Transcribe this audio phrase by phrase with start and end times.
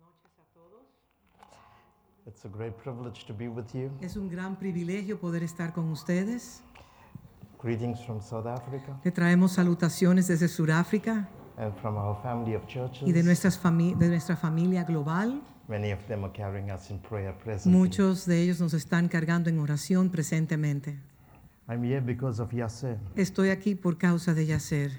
[0.00, 0.84] noches a todos.
[2.26, 3.90] It's a great privilege to be with you.
[4.00, 6.62] Es un gran privilegio poder estar con ustedes.
[7.60, 13.02] Greetings from South Africa Le traemos salutaciones desde Sudáfrica and from our family of churches.
[13.02, 15.42] y de, nuestras fami- de nuestra familia global.
[15.66, 17.72] Many of them are carrying us in prayer presently.
[17.76, 20.98] Muchos de ellos nos están cargando en oración presentemente.
[21.68, 24.92] I'm here because of Yasser, Estoy aquí por causa de Yacer.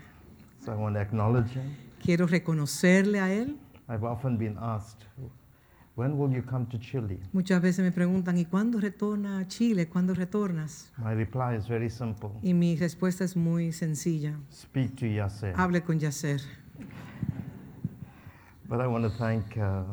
[0.63, 1.75] so I want to acknowledge him.
[2.03, 3.57] Quiero reconocerle a él.
[3.89, 5.05] I've often been asked,
[5.95, 7.19] when will you come to Chile?
[7.33, 9.89] Muchas veces me preguntan, ¿y cuándo retorna a Chile?
[9.89, 10.91] ¿Cuándo retornas?
[10.97, 12.29] My reply is very simple.
[12.43, 14.37] Y mi respuesta es muy sencilla.
[14.51, 15.53] Speak to Yasser.
[15.55, 16.39] Hable con Yacer.
[18.69, 19.83] But I want to thank uh,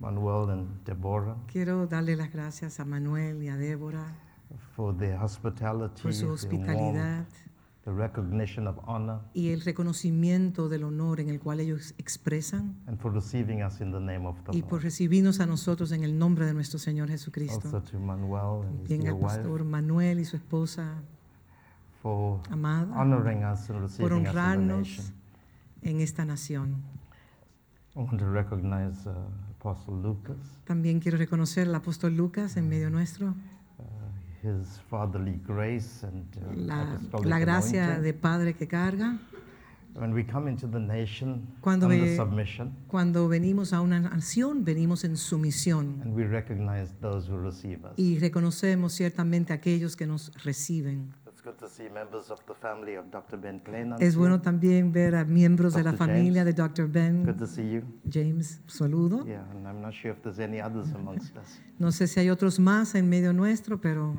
[0.00, 4.04] Manuel and Deborah Quiero darle las gracias a Manuel y a Débora
[4.74, 7.26] for their hospitality, por su hospitalidad
[7.84, 12.98] the recognition of honor, y el reconocimiento del honor en el cual ellos expresan and
[12.98, 16.18] for receiving us in the name of the y por recibirnos a nosotros en el
[16.18, 17.82] nombre de nuestro Señor Also Jesucristo.
[17.82, 21.02] to Manuel and dear al wife pastor Manuel y su esposa
[22.02, 25.14] for amada honoring us and por receiving us in the honrarnos nation.
[25.82, 26.82] en esta nación.
[27.96, 29.12] I want to recognize uh,
[29.58, 33.34] Apostle Lucas, También quiero reconocer al apóstol Lucas en medio nuestro,
[34.42, 38.02] his fatherly grace and uh, la, la gracia anointing.
[38.02, 39.18] de Padre que carga.
[39.94, 45.02] When we come into the nation Cuando ve- submission, Cuando venimos a una nación, venimos
[45.04, 47.92] en sumisión and we recognize those who receive us.
[47.98, 51.12] y reconocemos ciertamente a aquellos que nos reciben.
[51.42, 53.40] Good Dr.
[53.98, 56.06] Es bueno también ver a miembros de la Dr.
[56.06, 56.52] familia de.
[56.52, 56.86] Dr.
[56.86, 57.82] Good Ben to see you.
[58.08, 58.60] James.
[58.66, 59.24] Saludo.
[59.26, 61.58] Yeah, and I'm not sure if there's any others amongst us.
[61.78, 64.14] No sé si hay otros más en medio nuestro, pero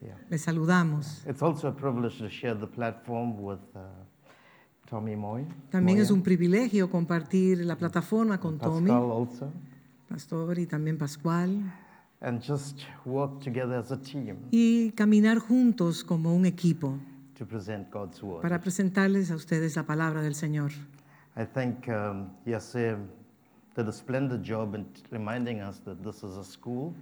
[0.00, 0.16] Yeah.
[0.30, 1.22] les saludamos.
[1.26, 3.80] It's also a privilege to share the platform with uh,
[4.88, 5.44] Tommy Moy.
[5.70, 9.52] También es Moya, un privilegio compartir la plataforma con Pascal Tommy, also,
[10.08, 11.70] Pastor y también Pascual,
[12.20, 16.98] and just work together as a team y caminar juntos como un equipo
[17.38, 18.42] to present God's word.
[18.42, 20.70] para presentarles a ustedes la palabra del Señor.
[21.36, 22.98] I think um, Yasser
[23.76, 26.94] did a splendid job in reminding us that this is a school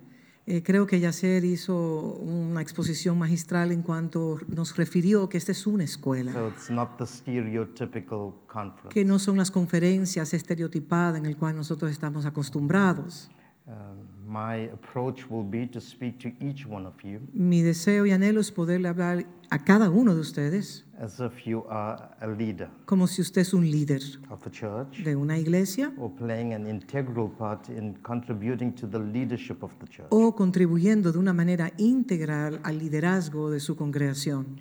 [0.50, 1.76] Eh, creo que Yacer hizo
[2.22, 6.96] una exposición magistral en cuanto nos refirió que esta es una escuela, So it's not
[6.96, 8.88] the stereotypical conference.
[8.88, 13.30] que no son las conferencias estereotipadas en el cual nosotros estamos acostumbrados.
[13.66, 18.12] Um, my approach will be to speak to each one of you Mi deseo y
[18.12, 22.68] anhelo es poderle hablar a cada uno de ustedes as if you are a leader
[22.84, 26.66] como si usted es un líder of the church de una iglesia or playing an
[26.66, 30.08] integral part in contributing to the leadership of the church.
[30.10, 34.60] o contribuyendo de una manera integral al liderazgo de su congregación.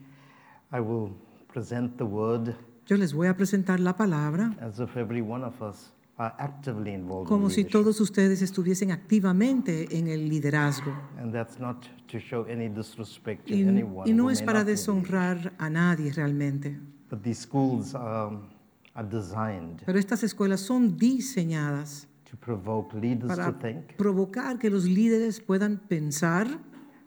[0.72, 1.12] I will
[1.54, 2.56] present the word
[2.88, 5.92] Yo les voy a presentar la palabra as if every one of us
[7.28, 10.92] como si todos ustedes estuviesen activamente en el liderazgo.
[11.20, 14.10] And that's not to show any disrespect to Y, anyone.
[14.10, 16.80] y no es para deshonrar a nadie realmente.
[17.12, 18.48] Um,
[19.86, 22.08] Pero estas escuelas son diseñadas
[23.28, 23.56] para
[23.96, 26.48] provocar que los líderes puedan pensar,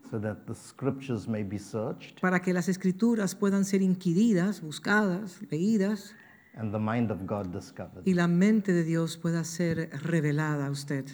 [0.08, 5.40] so that the scriptures may be searched para que las escrituras puedan ser inquiridas, buscadas,
[5.50, 6.14] leídas
[6.56, 8.02] and the mind of God discovered.
[8.06, 11.04] y la mente de Dios pueda ser revelada a usted.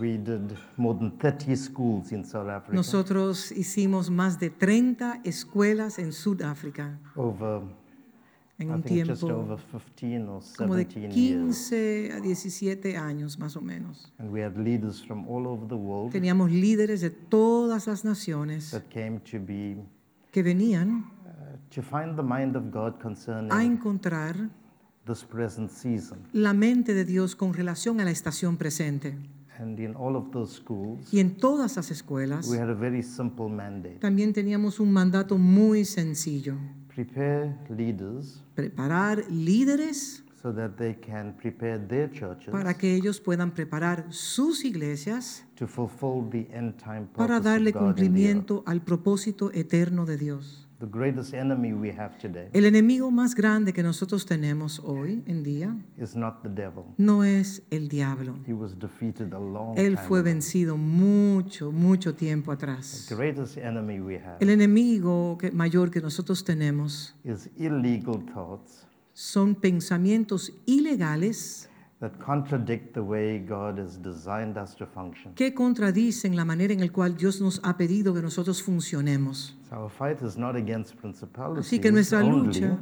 [0.00, 6.00] We did more than 30 schools in South Africa Nosotros hicimos más de 30 escuelas
[6.00, 7.62] en Sudáfrica over,
[8.58, 11.68] en I un think, just tiempo over 15 or como de 17 years.
[11.70, 14.12] 15 a 17 años más o menos.
[14.18, 18.72] And we had leaders from all over the world Teníamos líderes de todas las naciones
[18.72, 19.76] that came to be
[20.32, 21.04] que venían
[21.70, 24.36] to find the mind of God a concerning encontrar
[25.06, 26.18] this present season.
[26.32, 29.16] la mente de Dios con relación a la estación presente.
[29.58, 33.02] And in all of those schools, Y en todas las escuelas we had a very
[33.02, 33.98] simple mandate.
[34.00, 36.56] también teníamos un mandato muy sencillo.
[36.94, 43.52] Prepare leaders Preparar líderes so that they can prepare their churches para que ellos puedan
[43.52, 50.16] preparar sus iglesias to fulfill the end time para darle cumplimiento al propósito eterno de
[50.18, 50.65] Dios.
[50.78, 55.42] The greatest enemy we have today El enemigo más grande que nosotros tenemos hoy en
[55.42, 56.84] día is not the devil.
[56.98, 58.36] no es el diablo.
[58.46, 60.24] He was defeated a long Él time fue ago.
[60.26, 63.06] vencido mucho, mucho tiempo atrás.
[63.08, 68.84] The greatest enemy we have El enemigo que- mayor que nosotros tenemos is illegal thoughts
[69.14, 71.70] son pensamientos ilegales
[72.00, 75.32] that contradict the way God has designed us to function.
[75.34, 79.56] que contradicen la manera en la cual Dios nos ha pedido que nosotros funcionemos.
[79.70, 82.78] So our fight is not against principalities Así que nuestra only, lucha,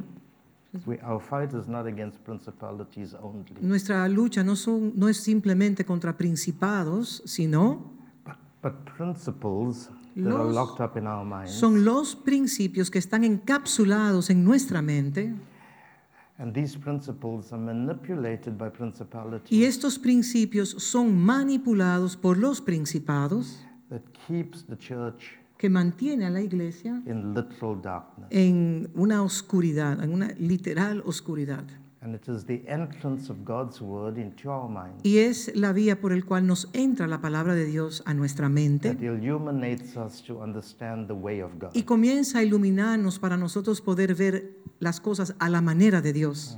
[0.85, 5.85] We, our fight is not against principalities only, Nuestra lucha no, son, no es simplemente
[5.85, 7.93] contra principados, sino
[8.25, 11.51] but, but principles that are Los- locked up in our minds.
[11.53, 15.33] son los principios que están encapsulados en nuestra mente
[19.49, 26.29] y estos principios son manipulados por los principados that keeps the church que mantiene a
[26.29, 28.27] la iglesia in literal darkness.
[28.31, 31.63] en una oscuridad, en una literal oscuridad.
[32.01, 35.99] And it is the entrance of God's word into our minds Y es la vía
[35.99, 40.21] por el cual nos entra la palabra de Dios a nuestra mente that illuminates us
[40.23, 41.69] to understand the way of God.
[41.73, 46.57] y comienza a iluminarnos para nosotros poder ver las cosas a la manera de Dios.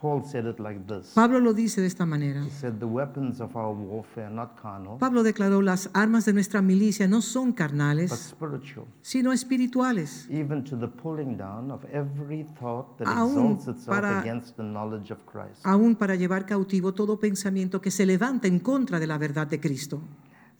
[0.00, 1.12] Paul said it like this.
[1.14, 2.44] Pablo lo dice de esta manera.
[2.44, 6.34] He said, The weapons of our warfare are not carnal, Pablo declaró, las armas de
[6.34, 11.82] nuestra milicia no son but carnales, spiritual, sino espirituales, even to the pulling down of
[11.90, 15.64] every thought that Aún exalts itself para- against the knowledge of Christ.
[15.64, 19.58] aún para llevar cautivo todo pensamiento que se levanta en contra de la verdad de
[19.58, 20.02] Cristo.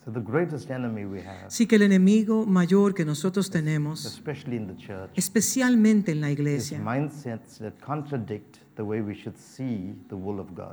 [0.05, 4.57] So, the greatest enemy we have, Así que el enemigo mayor que nosotros tenemos, especially
[4.59, 6.79] in the church, especialmente en la iglesia,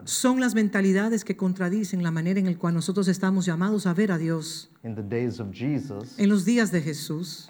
[0.04, 4.12] son las mentalidades que contradicen la manera en la cual nosotros estamos llamados a ver
[4.12, 4.69] a Dios.
[4.83, 7.50] In the days of Jesus, En los días de Jesús,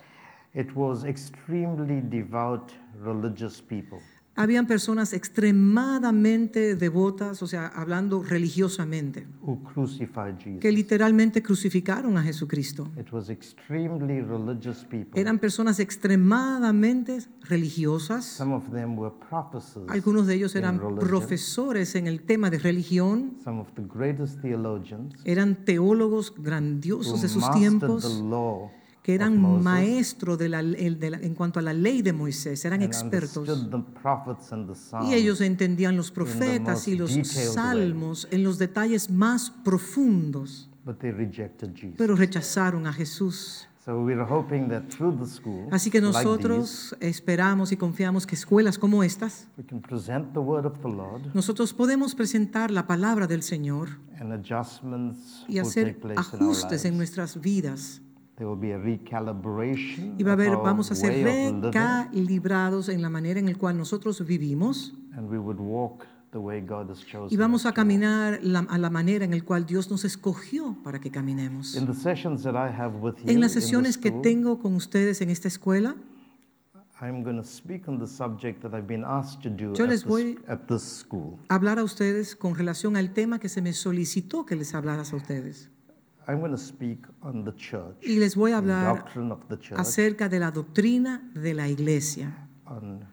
[0.54, 2.72] it was extremely devout
[3.04, 4.00] religious people
[4.42, 10.60] habían personas extremadamente devotas, o sea, hablando religiosamente, who crucified Jesus.
[10.60, 12.90] que literalmente crucificaron a Jesucristo.
[12.98, 15.20] It was extremely religious people.
[15.20, 18.26] Eran personas extremadamente religiosas.
[18.26, 19.90] Some of them were prophecies.
[19.90, 23.38] Algunos de ellos eran in profesores en el tema de religión.
[23.44, 29.16] Some of the greatest theologians Eran teólogos who grandiosos de sus tiempos, the law que
[29.16, 33.48] eran maestros de de la- en cuanto a la ley de Moisés, eran expertos.
[35.04, 37.12] Y ellos entendían los profetas y los
[37.54, 41.96] salmos en los detalles más profundos, but they rejected Jesus.
[41.98, 43.68] pero rechazaron a Jesús.
[43.84, 47.78] so we are hoping that through the school, Así que like these, nosotros esperamos y
[47.78, 52.14] confiamos que escuelas como estas, we can present the word of the Lord nosotros podemos
[52.14, 53.90] presentar la palabra del Señor
[54.20, 58.01] and adjustments y hacer ajustes en nuestras vidas.
[58.42, 63.10] There will be a recalibration Y va a haber, vamos a ser recalibrados en la
[63.12, 67.32] manera en la cual nosotros vivimos and we would walk the way God has chosen
[67.32, 71.00] y vamos a caminar la- a la manera en la cual Dios nos escogió para
[71.00, 71.76] que caminemos.
[71.76, 75.96] En las sesiones que tengo con ustedes en esta escuela,
[77.00, 80.04] I'm going to speak on the subject that I've been asked to do Yo les
[80.04, 80.40] voy-
[80.80, 81.38] school.
[81.48, 85.18] hablar a ustedes con relación al tema que se me solicitó que les hablaras a
[85.18, 85.70] ustedes.
[86.28, 89.58] I'm going to speak on the church, Y les voy a hablar doctrine of the
[89.58, 93.06] church, acerca de la doctrina de la iglesia, on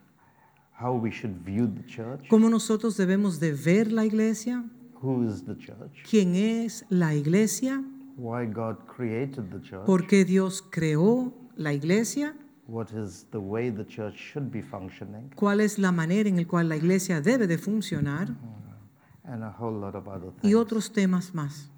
[0.79, 4.63] how we should view the church, cómo nosotros debemos de ver la iglesia,
[5.01, 7.83] who is the church, quién es la iglesia,
[8.17, 12.35] why God created the church, por qué Dios creó la iglesia,
[12.67, 16.45] what is the way the church should be functioning, cuál es la manera en la
[16.45, 18.35] cual la iglesia debe de funcionar
[19.25, 20.55] and a whole lot of other y things.
[20.55, 21.69] otros temas más.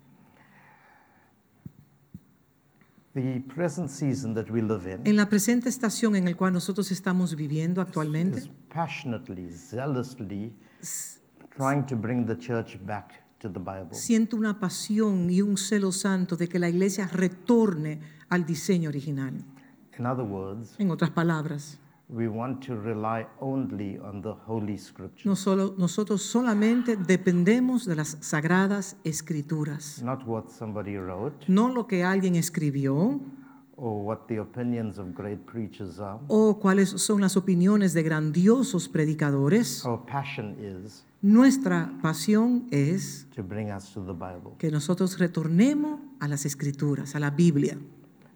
[3.13, 6.91] The present season that we live in En la presente estación en la cual nosotros
[6.91, 10.53] estamos viviendo actualmente, is passionately, zealously
[11.57, 13.89] trying to bring the church back to the Bible.
[13.93, 17.99] siento una pasión y un celo santo de que la iglesia retorne
[18.29, 19.33] al diseño original.
[19.99, 21.79] In other words, En otras palabras,
[22.11, 27.95] we want to rely only on the Holy Scripture, no solo, nosotros solamente dependemos de
[27.95, 33.19] las sagradas escrituras, not what somebody wrote no lo que alguien escribió
[33.77, 36.19] or what the opinions of great preachers are.
[36.27, 39.85] o cuáles son las opiniones de grandiosos predicadores.
[39.85, 44.55] Our passion is Nuestra pasión es to bring us to the Bible.
[44.57, 47.77] que nosotros retornemos a las escrituras, a la Biblia.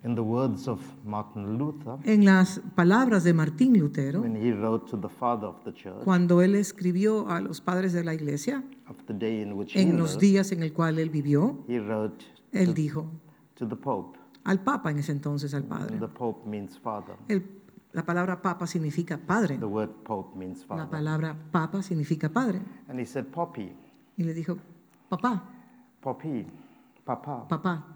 [0.05, 4.87] In the words of Martin Luther, En las palabras de Martín Lutero, when he wrote
[4.91, 8.63] to the father of the church, cuando él escribió a los padres de la iglesia,
[8.87, 11.63] of the day in which he en los lived, días en el cual él vivió,
[11.67, 13.09] he wrote él dijo
[13.55, 15.97] to the Pope, al Papa en ese entonces, al Padre.
[15.97, 17.15] the Pope means father.
[17.27, 17.43] El-
[17.91, 19.57] la palabra Papa significa Padre.
[19.57, 20.89] The word Pope means La father.
[20.89, 22.61] palabra Papa significa Padre.
[22.89, 23.71] And he said, Poppy,
[24.17, 24.57] Y le dijo,
[25.09, 25.41] Papá,
[26.01, 26.45] Poppy,
[27.03, 27.47] Papa.
[27.47, 27.94] papá,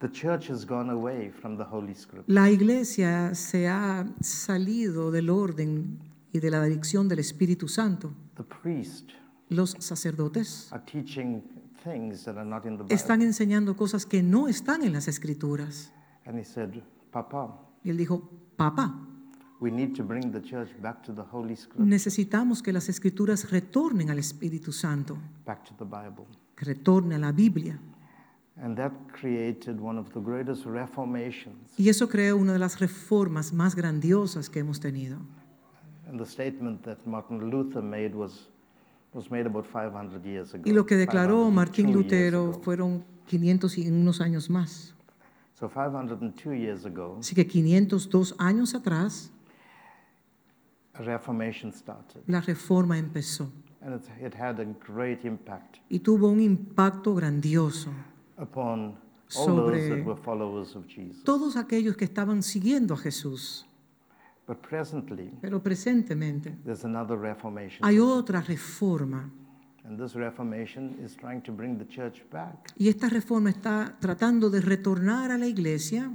[0.00, 2.24] The church has gone away from the Holy Scripture.
[2.32, 5.98] la iglesia se ha salido del orden
[6.32, 8.14] y de la dirección del Espíritu Santo.
[8.36, 9.10] The priest
[9.48, 11.42] Los sacerdotes are teaching
[11.82, 12.94] things that are not in the Bible.
[12.94, 15.90] están enseñando cosas que no están en las escrituras.
[16.26, 16.70] And he said,
[17.10, 18.94] Papa, Y él dijo, papá,
[19.60, 23.50] We need to bring the church back to the Holy Scripture, Necesitamos que las escrituras
[23.50, 26.26] retornen al Espíritu Santo, back to the Bible.
[26.54, 27.80] que retorne a la Biblia.
[31.76, 35.18] Y eso creó una de las reformas más grandiosas que hemos tenido.
[36.08, 38.48] And the statement that Martin Luther made was,
[39.12, 40.62] was made about 500 years ago.
[40.66, 44.94] Y lo que declaró 502 Martín Lutero fueron 500 y unos años más.
[45.54, 49.30] So 502 years ago, Así que 502 años atrás,
[50.94, 52.22] a reformation started.
[52.26, 53.50] la reforma empezó
[53.80, 57.90] And it, it had a great impact y tuvo un impacto grandioso.
[58.38, 58.96] Upon
[59.36, 61.22] all Sobre- those that were followers of Jesus.
[61.24, 63.66] Todos aquellos que estaban siguiendo a Jesús,
[64.46, 67.84] But presently, pero presentemente there's another reformation.
[67.84, 69.30] hay otra reforma
[69.84, 74.48] And this reformation is trying to bring the church back y esta reforma está tratando
[74.50, 76.10] de retornar a la iglesia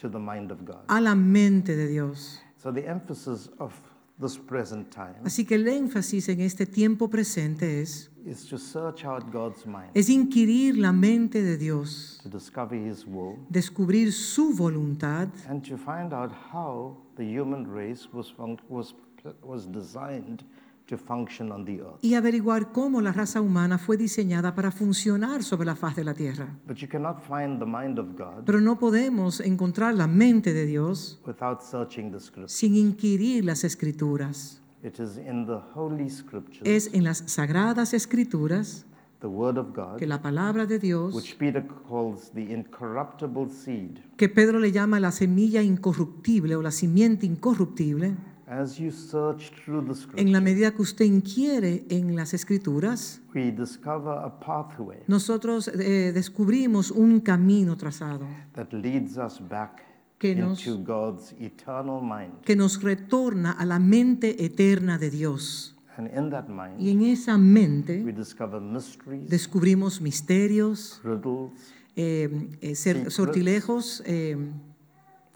[0.00, 0.84] to the mind of God.
[0.88, 2.42] a la mente de Dios.
[2.56, 3.72] So the emphasis of
[4.20, 9.04] this present time Así que el énfasis en este tiempo presente es, is to search
[9.04, 14.54] out God's mind, es inquirir la mente de Dios, to discover His will, descubrir su
[14.54, 18.94] voluntad and to find out how the human race was, func- was,
[19.42, 20.44] was designed
[20.90, 21.98] to function on the earth.
[22.02, 26.12] y averiguar cómo la raza humana fue diseñada para funcionar sobre la faz de la
[26.14, 26.58] tierra.
[26.66, 30.66] But you cannot find the mind of God Pero no podemos encontrar la mente de
[30.66, 32.48] Dios without searching the scripture.
[32.48, 34.60] sin inquirir las escrituras.
[34.82, 38.86] It is in the Holy Scriptures, Es en las sagradas escrituras
[39.20, 43.98] the Word of God, que la palabra de Dios, which Peter calls the incorruptible seed.
[44.16, 48.16] que Pedro le llama la semilla incorruptible o la simiente incorruptible,
[48.52, 53.52] As you search through the en la medida que usted inquiere en las escrituras, we
[53.52, 59.84] discover a pathway nosotros eh, descubrimos un camino trazado that leads us back
[60.18, 62.40] Que nos- into God's eternal mind.
[62.44, 65.76] que nos retorna a la mente eterna de Dios.
[65.96, 71.52] And in that mind, Y en esa we mente discover mysteries, descubrimos misterios, riddles,
[71.94, 73.14] eh, eh, Secrets.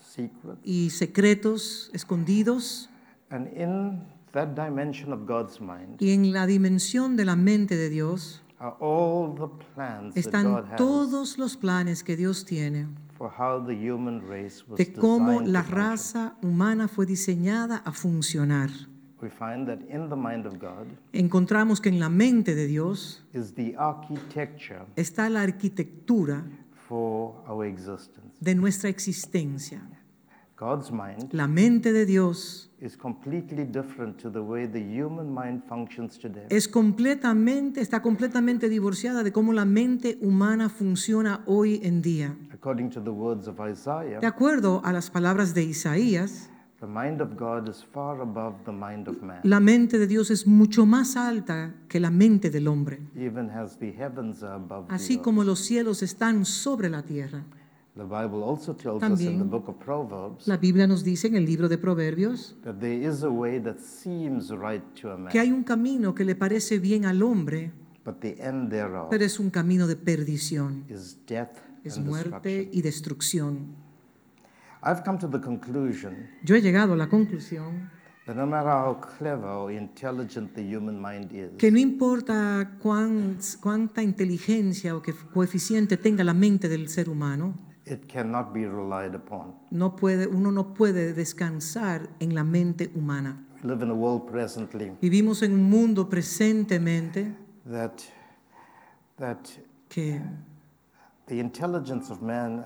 [0.00, 0.58] secrets.
[0.64, 2.90] y secretos escondidos.
[3.34, 4.00] And in
[4.32, 8.76] that dimension of God's mind Y en la dimensión de la mente de Dios are
[8.78, 12.86] all the plans that God están has todos los planes que Dios tiene
[13.18, 15.90] for how the human race was de cómo designed la to function.
[15.90, 18.70] raza humana fue diseñada a funcionar.
[19.20, 23.24] We find that in the mind of God Encontramos que en la mente de Dios
[23.32, 26.44] is the architecture está la arquitectura
[26.88, 28.36] for our existence.
[28.40, 29.80] de nuestra existencia.
[30.56, 35.62] God's mind La mente de Dios is completely different to the way the human mind
[35.68, 36.44] functions today.
[36.48, 42.36] es completamente, está completamente divorciada de cómo la mente humana funciona hoy en día.
[42.52, 46.48] According to the words of Isaiah, De acuerdo a las palabras de Isaías,
[46.80, 50.30] the mind of God is far above the mind of man, la mente de Dios
[50.30, 54.86] es mucho más alta que la mente del hombre, even as the heavens are above
[54.88, 55.24] the así earth.
[55.24, 57.44] como los cielos están sobre la tierra.
[57.96, 61.28] The Bible also tells us in También- the book of Proverbs La Biblia nos dice
[61.28, 65.16] en el libro de Proverbios that there is a way that seems right to a
[65.16, 67.70] man, que hay un camino que le parece bien al hombre,
[68.04, 72.48] but the end thereof pero es un camino de perdición, is death es and muerte
[72.48, 72.68] destruction.
[72.78, 73.58] y destrucción.
[74.82, 77.90] I've come to the conclusion Yo he llegado a la conclusión
[78.26, 83.38] that no matter how clever or intelligent the human mind is, que no importa cuán-
[83.60, 87.54] cuánta inteligencia o qué coeficiente tenga la mente del ser humano,
[87.86, 89.54] it cannot be relied upon.
[89.70, 93.44] no puede, uno no puede descansar en la mente humana.
[93.62, 97.34] We live in a world presently Vivimos en un mundo presentemente
[97.66, 98.02] that
[99.18, 99.48] that
[99.88, 100.20] que,
[101.26, 102.64] the intelligence of man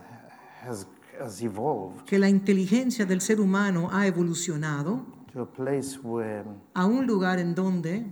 [0.62, 0.86] has
[1.20, 6.44] has evolved que la inteligencia del ser humano ha evolucionado to a place where
[6.74, 8.06] a un lugar en donde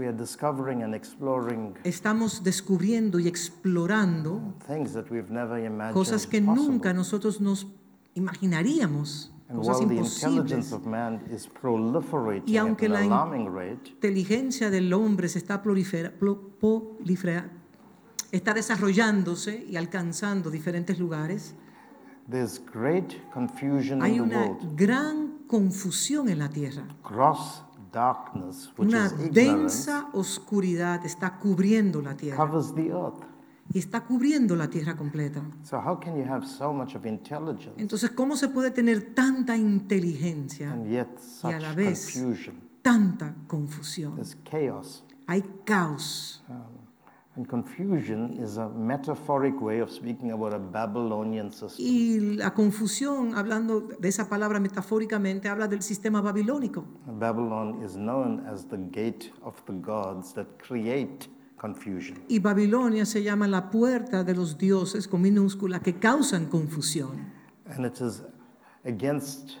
[0.00, 6.26] we are discovering and exploring estamos descubriendo y explorando things that we've never imagined cosas
[6.26, 6.72] que possible.
[6.72, 7.66] nunca nosotros nos
[8.14, 10.22] imaginaríamos, And cosas while imposibles.
[10.22, 13.00] intelligence of man is proliferating Y at aunque an la
[13.50, 16.12] rate, inteligencia del hombre se está prolifera-
[18.32, 21.54] está desarrollándose y alcanzando diferentes lugares,
[22.30, 24.76] there's great confusion hay in the una world.
[24.76, 26.84] gran confusión en la tierra.
[27.92, 33.22] Darkness, which Una is densa oscuridad está cubriendo la tierra covers the earth.
[33.72, 35.42] y está cubriendo la tierra completa.
[35.62, 39.56] So how can you have so much of intelligence Entonces, ¿cómo se puede tener tanta
[39.56, 42.56] inteligencia, and yet y a such la vez confusion?
[42.82, 44.14] tanta confusión?
[44.16, 45.04] There's chaos.
[45.26, 46.42] Hay caos.
[46.48, 46.69] Um,
[47.36, 51.76] And confusion is a metaphoric way of speaking about a Babylonian system.
[51.78, 56.84] Y la confusión, hablando de esa palabra metafóricamente, habla del sistema babilónico.
[57.06, 62.18] Babylon is known as the gate of the gods that create confusion.
[62.28, 67.32] Y Babilonia se llama la puerta de los dioses con minúscula que causan confusión.
[67.66, 68.24] And it is
[68.84, 69.58] against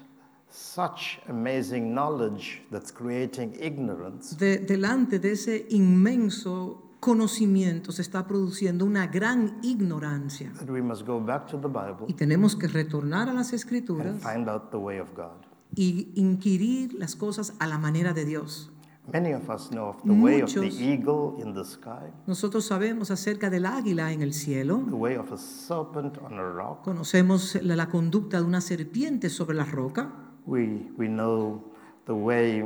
[0.48, 8.84] such amazing knowledge that's creating ignorance De- delante de ese inmenso conocimiento se está produciendo
[8.84, 10.52] una gran ignorancia.
[10.58, 14.06] that we must go back to the Bible Y tenemos que retornar a las escrituras
[14.06, 15.32] and find out the way of God.
[15.74, 18.70] y inquirir las cosas a la manera de Dios.
[19.12, 22.66] Many of us know of the way of the Muchos- eagle in the sky, Nosotros
[22.66, 26.82] sabemos acerca del águila en el cielo, the way of a serpent on a rock.
[26.84, 30.12] conocemos la, la conducta de una serpiente sobre la roca,
[30.46, 31.64] We, we know
[32.06, 32.62] the way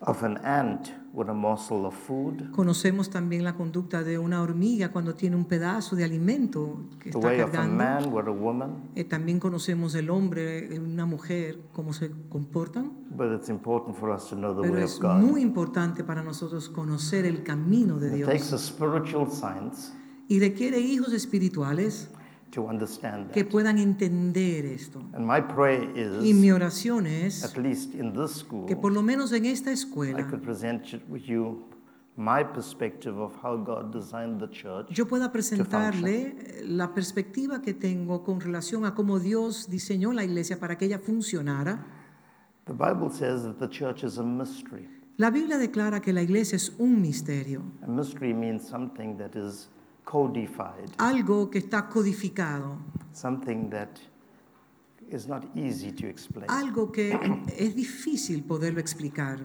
[0.00, 4.90] of an ant with a morsel of food, conocemos también la conducta de una hormiga
[4.92, 8.30] cuando tiene un pedazo de alimento que the está way of a man with a
[8.30, 8.90] woman.
[8.94, 12.92] Eh, también conocemos el hombre y una mujer, cómo se comportan.
[13.10, 15.14] But it's important for us to know the Pero way es of God.
[15.16, 18.52] muy importante para nosotros conocer el camino de It takes Dios.
[18.52, 19.92] a spiritual science
[20.28, 22.10] Y requiere hijos espirituales
[22.50, 23.50] to understand que that.
[23.50, 25.00] puedan entender esto.
[25.12, 25.84] And my prayer
[26.22, 29.44] Y mi is, oración es at least in this school, que por lo menos en
[29.46, 31.64] esta I escuela could present you- with you
[32.16, 34.88] my perspective of how God designed the church.
[34.90, 40.58] yo pueda presentarle la perspectiva que tengo con relación a cómo Dios diseñó la iglesia
[40.58, 41.86] para que ella funcionara.
[42.66, 44.88] The Bible says that the church is a mystery.
[45.16, 49.68] La Biblia declara que la iglesia es un misterio, A mystery means something that is
[50.08, 52.78] codified, algo que está codificado,
[53.12, 53.90] something that
[55.10, 56.46] is not easy to explain.
[56.48, 57.12] algo que
[57.58, 59.40] es difícil poderlo explicar.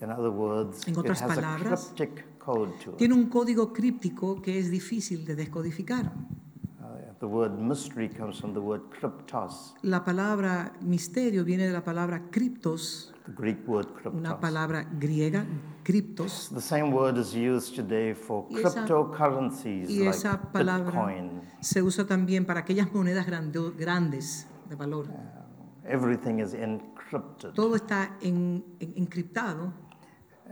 [0.00, 2.96] In other words, En it otras has a palabras, cryptic code to it.
[2.96, 6.12] Tiene un código críptico que es difícil de descodificar.
[6.80, 11.84] Uh, the word mystery comes from the word cryptos, La palabra misterio viene de la
[11.84, 14.40] palabra criptos, the Greek word una cryptos.
[14.40, 15.44] palabra griega,
[15.84, 20.90] criptos, The same word is used today for Y esa- cryptocurrencies y like esa palabra
[20.90, 21.42] Bitcoin.
[21.60, 25.06] se usa también para aquellas monedas grande- grandes de valor.
[25.84, 27.52] Everything is encrypted.
[27.54, 29.72] Todo está en- en- encriptado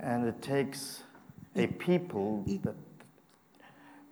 [0.03, 1.05] And it takes
[1.55, 2.74] a people y- that,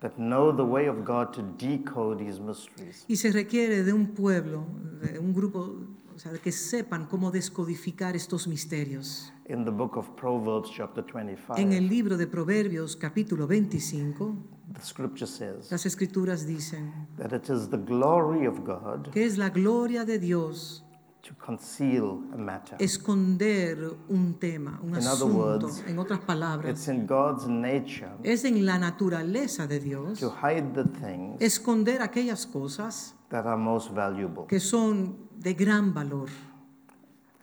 [0.00, 3.04] that know the way of God to decode these mysteries.
[3.08, 4.64] y se requiere de un pueblo,
[5.02, 5.74] de un grupo,
[6.14, 9.32] o sea, que sepan cómo descodificar estos misterios.
[9.48, 14.34] In the book of Proverbs, chapter 25, En el libro de Proverbios capítulo 25,
[14.72, 19.36] the scripture says las escrituras dicen that it is the glory of God que es
[19.36, 20.82] la gloria de Dios
[21.20, 22.76] to conceal a matter.
[22.80, 25.36] esconder un tema, un In other asunto.
[25.36, 30.30] words, En otras palabras, It's in God's nature es en la naturaleza de Dios to
[30.42, 34.46] hide the things esconder aquellas cosas that are most valuable.
[34.46, 36.28] que son de gran valor.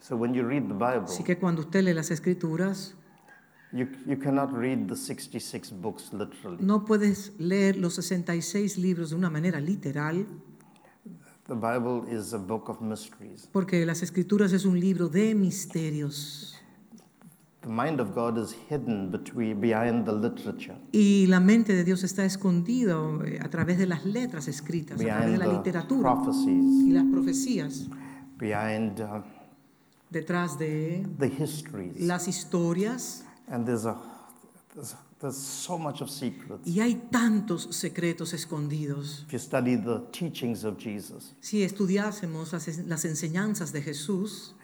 [0.00, 2.94] So when you read the Bible, Así que cuando usted lee las escrituras,
[3.72, 6.56] you, you cannot read the 66 books literally.
[6.60, 10.26] no puedes leer los 66 libros de una manera literal,
[11.46, 13.46] The Bible is a book of mysteries.
[13.52, 16.56] porque las escrituras es un libro de misterios.
[20.92, 25.04] Y la mente de Dios está escondida eh, a través de las letras escritas, a
[25.04, 27.88] través de la literatura y las profecías,
[28.38, 29.22] behind uh,
[30.10, 32.00] detrás de the histories.
[32.00, 33.24] las historias.
[33.48, 33.96] And there's a
[34.74, 36.66] there's, there's so much of secrets.
[36.66, 39.24] Y hay tantos secretos escondidos.
[39.26, 44.54] If you study the teachings of Jesus, Si estudiásemos las, las enseñanzas de Jesús,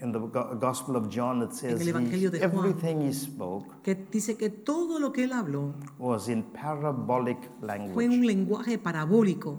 [0.00, 2.66] in the Go- Gospel of John, it says el Evangelio he, de Juan.
[2.66, 7.66] everything he spoke que dice que todo lo que él habló was in parabolic fue
[7.66, 8.08] language.
[8.08, 9.58] un lenguaje parabólico.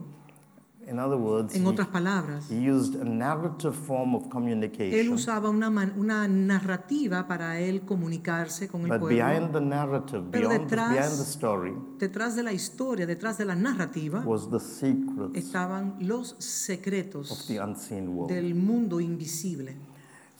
[0.88, 5.12] In other words, En he, otras palabras, he used a narrative form of él communication.
[5.12, 9.18] usaba una, narrativa para él comunicarse con el But pueblo.
[9.18, 13.46] behind the narrative, Pero beyond detrás- behind the story, Detrás de la historia, detrás de
[13.46, 18.32] la narrativa, was the secrets estaban los of secretos the unseen world.
[18.32, 19.76] del mundo invisible.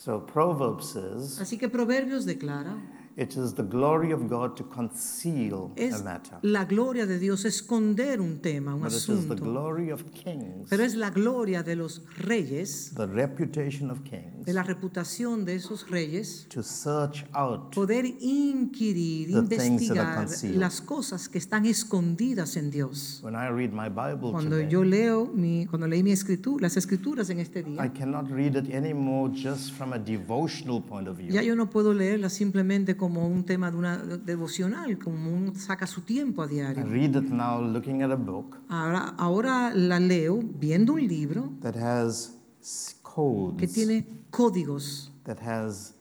[0.06, 2.76] So Proverbs says Así que Proverbios declara,
[3.16, 7.44] it is the glory of God to conceal a es matter, la gloria de Dios
[7.46, 9.42] esconder un tema, un but it is the asunto.
[9.42, 14.52] glory of kings, Pero es la gloria de los reyes, the reputation of kings, de
[14.52, 20.56] la reputación de esos reyes, to search out poder inquirir, The things that are investigar
[20.58, 23.20] las cosas que están escondidas en Dios.
[23.22, 26.76] When I read my Bible Cuando today, yo leo mi, cuando leí mi escritura, las
[26.76, 31.16] escrituras en este I día, cannot read it anymore just from a devotional point of
[31.16, 31.30] view.
[31.32, 35.54] ya yo no puedo leerlas simplemente como como un tema de una devocional, como un
[35.54, 36.84] saca su tiempo a I diario.
[36.86, 41.76] read it now looking at a book Ahora, ahora la leo viendo un libro that
[41.76, 45.94] has s- que codes, tiene códigos, that has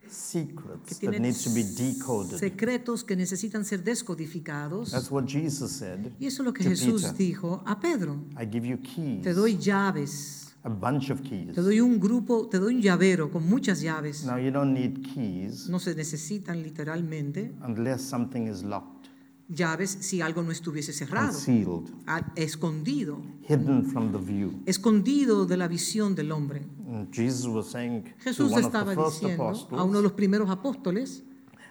[0.00, 2.38] que secrets that to be decoded.
[2.38, 4.90] secretos que necesitan ser descodificados.
[4.92, 6.12] That's what Jesus said.
[6.20, 7.16] Y eso es lo que Jesús Peter.
[7.18, 8.20] dijo a Pedro.
[8.40, 11.54] I give you keys, Te doy llaves, a bunch of keys.
[11.54, 14.24] te doy un grupo, te doy un llavero con muchas llaves.
[14.24, 19.08] Now you don't need keys No se necesitan literalmente unless something is locked,
[19.48, 24.62] llaves si algo no estuviese cerrado, concealed, a- escondido, hidden from the view.
[24.66, 26.62] escondido de la visión del hombre.
[26.88, 29.68] And Jesus was saying to Jesús one of estaba the first diciendo a uno de
[29.74, 31.22] apostles, los primeros apóstoles,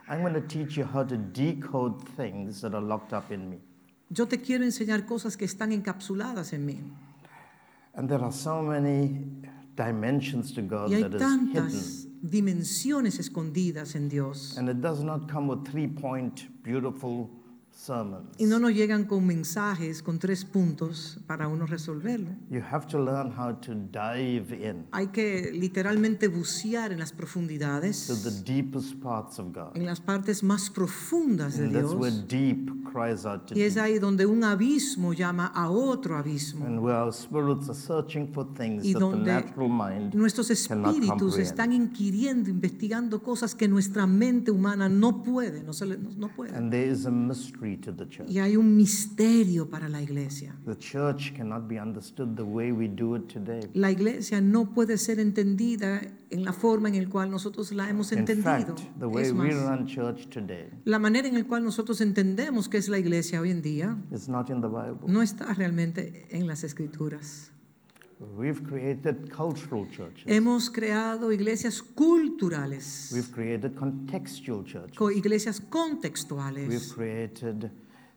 [0.10, 3.60] I'm going to teach you how to decode things that are locked up in me.
[4.10, 6.80] yo te quiero enseñar cosas que están encapsuladas en mí.
[7.94, 9.26] And there are so many
[9.76, 11.54] dimensions to God Y hay that is hidden.
[11.54, 14.58] tantas dimensiones escondidas en Dios.
[14.58, 17.30] And it does not come with three point, beautiful
[17.74, 18.28] sermons.
[18.38, 22.30] Y no nos llegan con mensajes, con tres puntos para uno resolverlo.
[22.50, 27.18] You have to learn how to dive in Hay que literalmente bucear en las to
[27.18, 29.76] profundidades, the deepest parts of God.
[29.76, 32.28] en las partes más profundas de And that's where Dios.
[32.28, 33.84] deep cries out to Y es deep.
[33.84, 36.66] ahí donde un abismo llama a otro abismo.
[36.66, 40.48] And where our spirits are searching for things Y that the donde natural mind Nuestros
[40.68, 41.48] cannot espíritus comprehend.
[41.48, 46.28] están inquiriendo, investigando cosas que nuestra mente humana no puede, no, se le- no- no
[46.36, 46.56] puede.
[46.56, 48.30] And there is a mystery to the church.
[48.30, 50.56] Y hay un misterio para la iglesia.
[50.66, 53.62] The church cannot be understood the way we do it today.
[53.74, 58.12] La iglesia no puede ser entendida en la forma en la cual nosotros la hemos
[58.12, 58.44] In entendido.
[58.76, 62.00] fact, the way Es we más, run church today la manera en la cual nosotros
[62.02, 65.12] entendemos que es la iglesia hoy en día is not in the Bible.
[65.12, 67.51] no está realmente en las escrituras.
[68.38, 70.24] We've created cultural churches.
[70.28, 74.96] Hemos creado iglesias culturales, We've created contextual churches.
[74.98, 76.94] co- iglesias We've contextuales.
[76.94, 77.72] created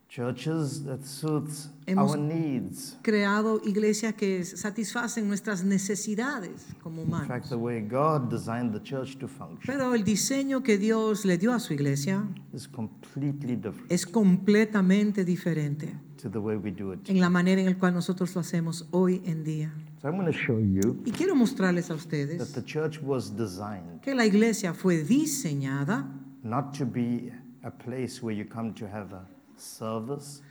[0.09, 2.99] churches that suits Hemos- our needs.
[3.03, 7.49] creado iglesias que satisfacen nuestras necesidades como In fact, humanos.
[7.49, 11.53] the way God designed the church to function Pero el diseño que Dios le dio
[11.55, 17.09] a su iglesia is completely different es completamente diferente to the way we do it.
[17.09, 19.73] en la manera en la cual nosotros lo hacemos hoy en día.
[20.05, 23.31] So I'm going to show you Y quiero mostrarles a that ustedes the church was
[23.35, 26.05] designed que la iglesia fue diseñada,
[26.43, 30.43] not to be a place where you come to have a service,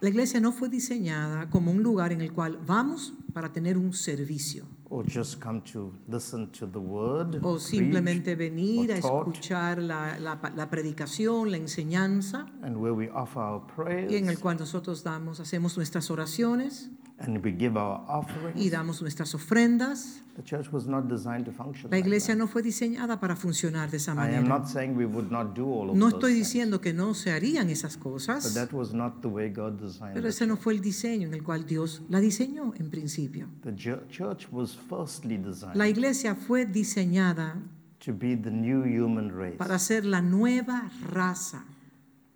[0.00, 3.92] la iglesia no fue diseñada como un lugar en el cual vamos para tener un
[3.92, 4.64] servicio.
[4.88, 9.82] Or just come to listen to the word, o simplemente venir a or taught, escuchar
[9.82, 13.60] la, la- la predicación, la enseñanza, and where we offer our
[14.08, 14.38] y en el prayers.
[14.38, 18.70] cual nosotros damos, hacemos nuestras oraciones and we give our y offerings.
[18.70, 20.20] damos nuestras ofrendas.
[20.36, 21.88] The church was not designed to function.
[21.90, 24.42] La iglesia no fue diseñada para funcionar de esa I am manera.
[24.42, 27.30] not saying we would not do all of No estoy things, diciendo que no se
[27.30, 30.72] harían esas but cosas, that was not the way God designed pero ese no fue
[30.74, 33.46] el diseño en el cual Dios la diseñó en principio.
[33.62, 33.74] The
[34.08, 37.54] church was firstly La designed iglesia fue diseñada
[38.00, 39.56] to be the new human race.
[39.56, 41.64] para ser la nueva raza.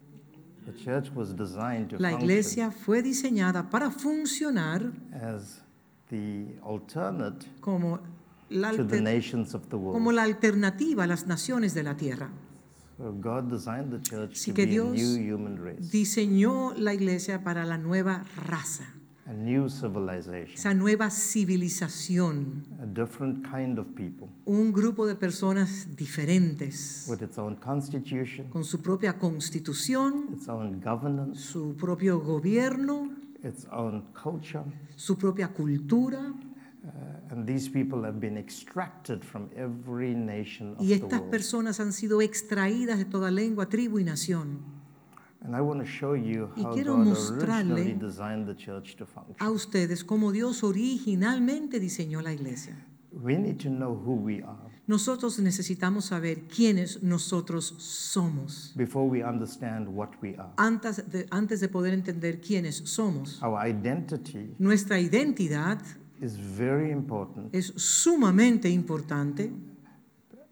[0.07, 0.58] The church was designed to
[1.99, 5.63] La iglesia fue diseñada para funcionar as
[6.11, 8.01] the alternate como
[8.51, 11.97] la, to the alter- nations of the como la alternativa a las naciones de la
[11.97, 12.31] tierra.
[12.97, 14.97] So God designed the church Así que Dios
[15.93, 18.85] Diseñó la iglesia para la nueva raza,
[19.29, 24.29] a new civilization, esa nueva civilización, a different kind of people.
[24.47, 30.81] Un grupo de personas diferentes, with its own constitution, con su propia constitución, its own
[30.81, 33.11] governance, su propio gobierno,
[33.43, 34.65] its own culture.
[34.97, 36.35] su propia cultura.
[37.31, 42.23] And these people have been extracted from every nation of Y estas personas han sido
[42.23, 44.78] extraídas de toda lengua, tribu y nación.
[45.41, 49.37] Y how quiero God mostrarle originally designed the church to function.
[49.39, 52.77] A ustedes cómo Dios originalmente diseñó la iglesia.
[53.13, 58.73] We need to know who we are Nosotros necesitamos saber quiénes nosotros somos.
[58.75, 60.51] before we understand what we are.
[60.57, 63.39] Antes de, antes de poder entender quiénes somos.
[63.43, 65.79] Our identity Nuestra identidad
[66.21, 69.53] is very important, es sumamente importante.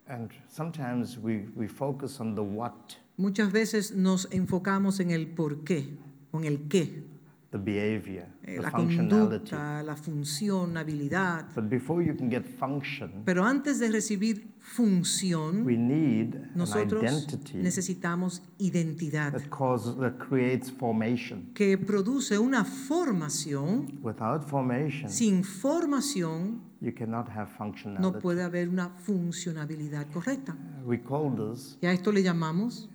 [0.08, 5.64] and sometimes we, we focus on the what, Muchas veces nos enfocamos en el por
[5.64, 5.96] qué,
[6.32, 7.04] o en el qué.
[7.52, 9.96] the behavior, eh, the la conducta, la
[10.76, 11.46] habilidad.
[11.54, 17.02] But before you can get function, Pero antes de recibir función, we need an nosotros
[17.02, 21.50] identity necesitamos identidad that causes that creates formation.
[21.54, 24.00] que produce una formación.
[24.02, 28.20] Without formation, Sin formación you cannot have no functionality.
[28.20, 30.56] puede haber una funcionabilidad correcta.
[30.84, 32.90] We call this Y a esto le llamamos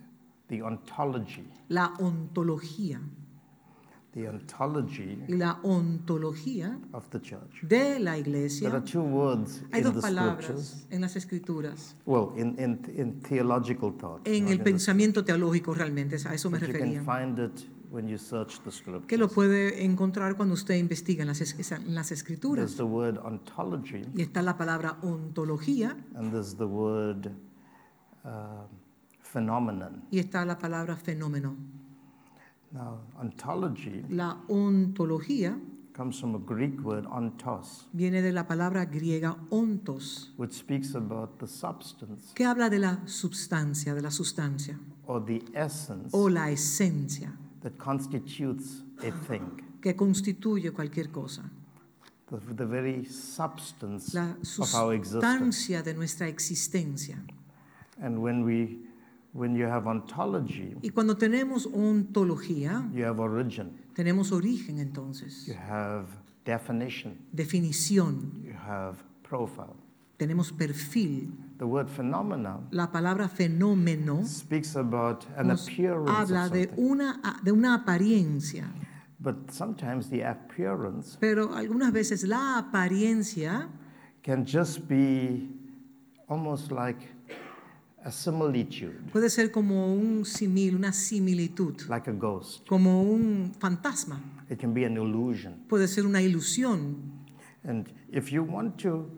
[0.52, 1.44] the ontology.
[1.68, 3.00] la ontología.
[4.12, 7.62] The ontology Y la ontología of the church.
[7.62, 8.84] de la There are iglesia.
[8.84, 13.90] two words Hay in dos the palabras en las escrituras, Well, in, in, in theological
[13.98, 14.28] thought.
[14.28, 17.04] en el pensamiento teológico realmente, a eso me But you can refería.
[17.04, 21.40] find it when you search the Que lo puede encontrar cuando usted investiga en las,
[21.40, 22.76] es- en las There's escrituras.
[22.76, 27.28] the word ontology, Y está la palabra ontología and there's the word
[28.24, 28.28] uh,
[29.32, 30.04] phenomenon.
[30.10, 31.56] y está la palabra fenómeno.
[32.72, 35.58] Now, ontology La ontología
[35.94, 41.38] comes from a Greek word ontos, viene de la palabra griega ontos, which speaks about
[41.38, 46.50] the substance que habla de la substancia, de la sustancia, or the essence o la
[46.50, 49.60] esencia that constitutes a thing.
[49.82, 51.42] que constituye cualquier cosa.
[52.30, 55.20] The, the very substance La of our existence.
[55.20, 57.22] sustancia de nuestra existencia.
[58.00, 58.78] And when we,
[59.32, 65.54] when you have ontology, Y cuando tenemos ontología, you have origin, tenemos origen entonces, you
[65.54, 66.06] have
[66.44, 69.74] definition, definición, you have profile.
[70.18, 71.32] tenemos perfil.
[71.58, 77.52] The word phenomena La palabra fenómeno speaks about an nos appearance habla de una, de
[77.52, 78.70] una apariencia,
[79.18, 83.68] But sometimes the appearance pero algunas veces la apariencia
[84.22, 85.48] can just be
[86.28, 86.98] almost like
[88.04, 92.66] a similitude, puede ser como un simil, una similitud, like a ghost.
[92.68, 95.54] como un fantasma, It can be an illusion.
[95.68, 96.96] puede ser una ilusión.
[97.64, 99.08] And if you want to,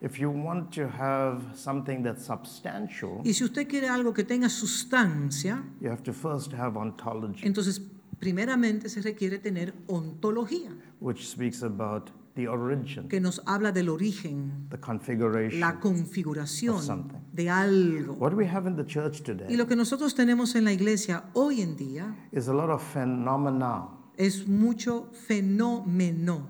[0.00, 4.48] if you want to have something that's substantial, Y si usted quiere algo que tenga
[4.48, 7.80] sustancia, you have to first have ontology, entonces
[8.18, 14.68] primeramente se requiere tener ontología, which speaks about the origin, que nos habla del origen,
[14.70, 15.58] the configuration.
[15.58, 17.18] la of configuración something.
[17.32, 18.12] de algo.
[18.14, 21.24] What we have in the church Y today lo que nosotros tenemos en la iglesia
[21.34, 23.88] hoy en día is a lot of phenomena.
[24.16, 26.46] es mucho fenómeno,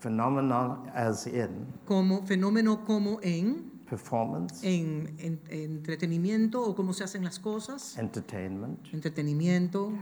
[0.00, 7.22] Phenomena as in como fenómeno como en, performance, en, en- entretenimiento o cómo se hacen
[7.24, 9.92] las cosas, entertainment, entretenimiento,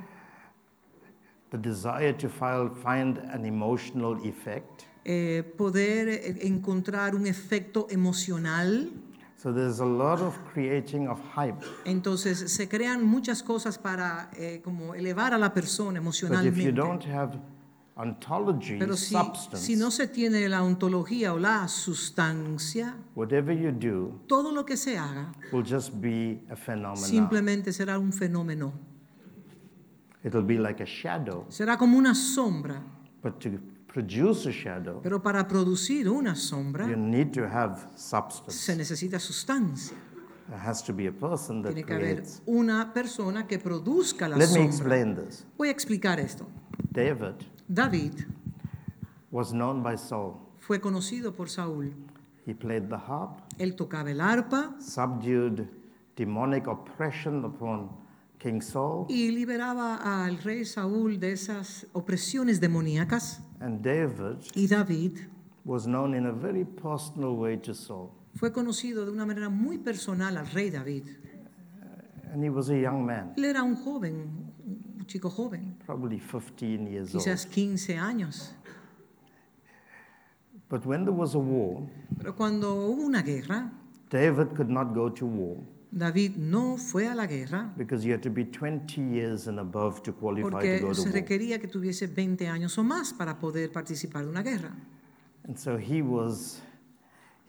[1.51, 4.85] the desire to find an emotional effect.
[5.11, 8.91] Eh, poder eh, encontrar un efecto emocional.
[9.39, 11.65] So there's a lot of creating of hype.
[11.87, 16.29] Entonces se crean muchas cosas para eh, como elevar a la persona But if you
[16.29, 16.73] emocionalmente.
[16.73, 17.39] don't have
[17.97, 23.73] ontology, Pero si, substance, si no se tiene la ontología o la sustancia, whatever you
[23.73, 26.97] do todo lo que se haga will just be a phenomenon.
[27.09, 28.75] simplemente será un fenómeno.
[30.23, 31.47] It'll be like a shadow.
[31.49, 32.83] Será como una sombra.
[33.23, 33.59] But to
[34.03, 38.77] produce a shadow, Pero para producir una sombra you need to have se substance.
[38.77, 39.97] necesita sustancia.
[40.49, 42.43] There has to be a person that Tiene que haber creates.
[42.47, 44.65] una persona que produzca la Let me sombra.
[44.65, 45.45] explain this.
[45.59, 46.47] Voy a explicar esto.
[46.91, 47.35] David
[47.69, 48.25] David
[49.31, 50.37] was known by Saul.
[50.59, 51.93] fue conocido por Saúl.
[52.47, 55.69] He played the harp, Él tocaba el arpa subdued
[56.17, 57.91] demonic oppression upon
[58.39, 63.43] King Saul, y liberaba al rey Saúl de esas opresiones demoníacas.
[63.61, 65.19] And David Y David
[65.65, 68.11] was known in a very personal way to Saul.
[68.35, 71.05] fue conocido de una manera muy personal al rey David.
[72.33, 74.53] And he was a young man, Él era un joven,
[74.99, 77.23] un chico joven, probably 15 years old.
[77.25, 78.55] quizás 15 años.
[80.69, 83.73] But when there was a war, Pero cuando hubo una guerra,
[84.11, 85.57] David could not go to war
[85.91, 90.03] David no fue a la guerra because you had to be 20 years and above
[90.03, 91.13] to qualify to porque go to se war.
[91.13, 94.75] requería que tuviese 20 años o más para poder participar de una guerra.
[95.47, 96.61] And so he was,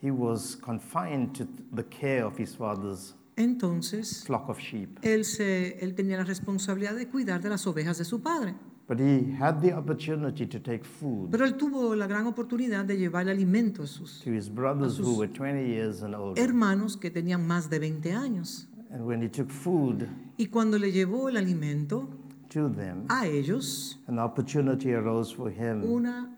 [0.00, 4.98] he was confined to the care of his father's Entonces, flock of sheep.
[5.02, 8.54] él, se, él tenía la responsabilidad de cuidar de las ovejas de su padre.
[8.90, 12.96] But he had the opportunity to take food Pero él tuvo la gran oportunidad de
[12.98, 16.42] llevarle alimento a sus to his brothers who were 20 years and older.
[16.42, 18.66] hermanos que tenían más de 20 años.
[18.90, 22.08] And when he took food Y cuando le llevó el alimento
[22.48, 26.36] to them, a ellos, an opportunity arose for him una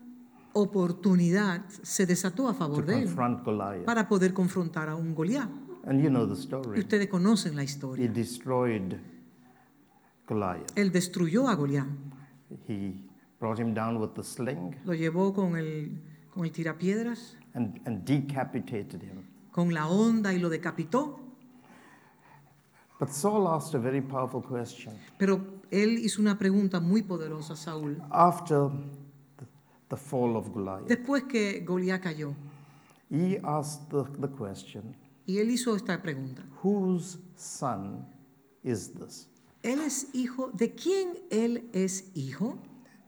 [0.53, 3.83] oportunidad se desató a to favor de él confront Goliath.
[3.85, 5.49] para poder confrontar a un Goliat.
[5.87, 6.79] And you know the Y story.
[6.79, 8.07] ustedes conocen la He historia.
[8.09, 8.93] destroyed
[10.27, 10.71] Goliath.
[10.75, 11.87] Él destruyó a Goliat,
[12.67, 12.93] He,
[13.39, 16.01] brought him down with the sling, lo llevó con el,
[16.33, 19.25] con el tirapiedras, and, and decapitated him.
[19.51, 21.19] con la onda y lo decapitó.
[22.99, 24.93] But Saul asked a very powerful question.
[25.17, 28.01] Pero él hizo una pregunta muy poderosa Saúl.
[28.11, 28.69] After
[29.37, 29.45] the,
[29.89, 32.33] the fall of Goliath, Después que Goliat cayó,
[33.09, 36.43] he asked the, the question y él hizo esta pregunta.
[36.63, 38.05] Whose son
[38.63, 39.29] is this?
[39.63, 40.51] ¿Él es hijo?
[40.53, 42.57] ¿De quién él es hijo?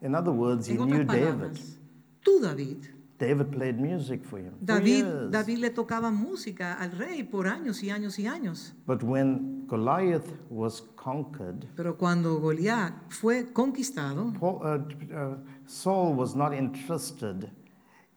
[0.01, 1.23] In other words, he En knew otras David.
[1.25, 1.77] palabras,
[2.23, 2.77] tú David.
[3.17, 4.51] David played music for him.
[4.57, 5.31] for David, years.
[5.31, 8.73] David le tocaba música al rey por años y años y años.
[8.85, 16.35] But when Goliath was conquered, Pero cuando Goliat fue conquistado, Paul, uh, uh, Saul was
[16.35, 17.49] not interested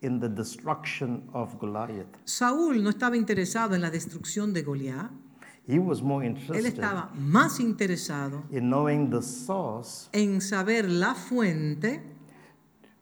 [0.03, 2.09] in the destruction of Goliath.
[2.25, 5.11] Saúl no estaba interesado en la destrucción de Goliat.
[5.69, 11.15] He was more Él interested estaba más interesado in knowing the source, en saber la
[11.15, 12.01] fuente,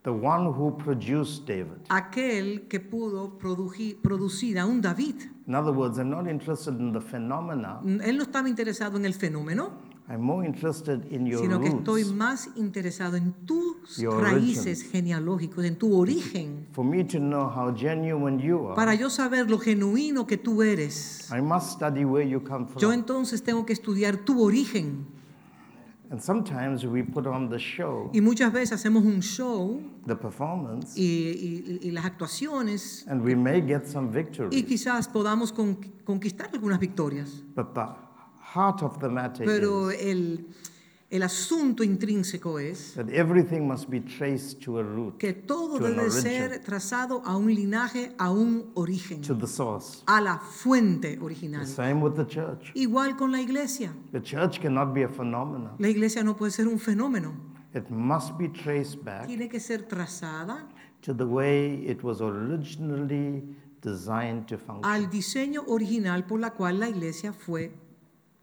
[0.03, 1.87] the one who produced David.
[1.89, 5.15] aquel que pudo producir a un David.
[5.47, 7.81] In other words, I'm not interested in the phenomena.
[7.85, 9.71] Él no estaba interesado en el fenómeno,
[10.09, 12.15] I'm more interested in your sino que estoy roots.
[12.15, 16.69] más interesado en tus Your raíces genealógicos, en tu origen.
[16.73, 20.63] For me to know how genuine you Para are, yo saber lo genuino que tú
[20.63, 22.93] eres, I must study where you come yo from.
[22.93, 25.07] entonces tengo que estudiar tu origen.
[26.09, 30.97] And sometimes we put on the show, Y muchas veces hacemos un show the performance,
[30.97, 34.63] y, y- y las actuaciones and we may get some y victory.
[34.63, 37.43] quizás podamos con- conquistar algunas victorias.
[37.57, 37.75] But
[38.57, 40.47] heart of the matter Pero is el,
[41.11, 45.87] el asunto intrínseco es that everything must be traced to a root, que todo To
[45.87, 46.23] an debe origin.
[46.23, 50.03] ser trazado a un linaje, a un origen, to the source.
[50.07, 51.67] a la fuente The original.
[51.67, 52.73] same with the church.
[52.75, 53.93] Igual con la iglesia.
[54.13, 55.73] The church cannot be a phenomenon.
[55.79, 57.33] La iglesia no puede ser un fenómeno.
[57.75, 60.67] It must be traced back Tiene que ser trazada
[61.03, 63.45] to the way it was originally
[63.83, 64.85] designed to function.
[64.91, 67.71] al diseño original por la cual la iglesia fue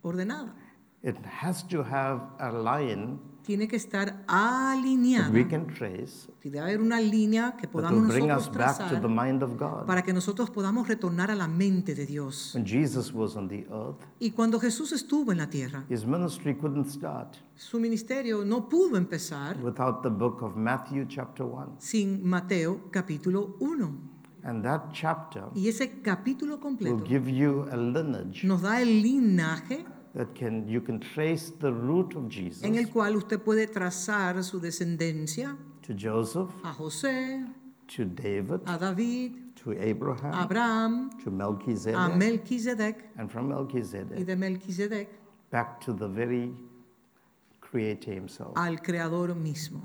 [0.04, 0.54] ordenada.
[1.02, 5.30] It has to have a line Tiene que estar alineada.
[5.34, 10.50] we can trace Debe haber una línea que podamos will nosotros trazar para que nosotros
[10.50, 12.54] podamos retornar a la mente de Dios.
[12.56, 16.56] When Jesus was on the earth, Y cuando Jesús estuvo en la tierra, his ministry
[16.56, 21.80] couldn't start su ministerio no pudo empezar without the book of Matthew, chapter 1.
[21.80, 24.13] sin Mateo capítulo 1.
[24.46, 29.02] And that chapter Y ese capítulo will completo give you a lineage nos da el
[29.02, 33.67] linaje that can you can trace the root of Jesus en el cual usted puede
[33.67, 37.45] trazar su descendencia to Joseph, a José,
[37.88, 44.23] to David, a David, to Abraham, Abraham, to Melchizedek, a Melchizedek, and from Melchizedek, y
[44.23, 45.08] Melchizedek de Melquisedec
[45.52, 46.54] back to the very
[47.60, 48.54] Creator Himself.
[48.56, 49.82] al Creador mismo.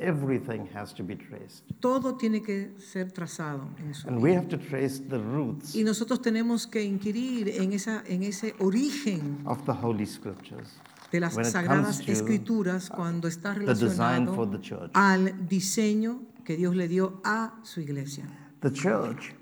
[0.00, 1.64] Everything has to be traced.
[1.80, 5.84] Todo tiene que ser trazado en su And we have to trace the roots Y
[5.84, 10.78] nosotros tenemos que inquirir en, esa, en ese origen of the Holy Scriptures,
[11.12, 14.60] de las When it sagradas comes to escrituras cuando está the design for relacionado the
[14.60, 14.90] church.
[14.94, 18.24] al diseño que Dios le dio a su iglesia.
[18.60, 19.34] The church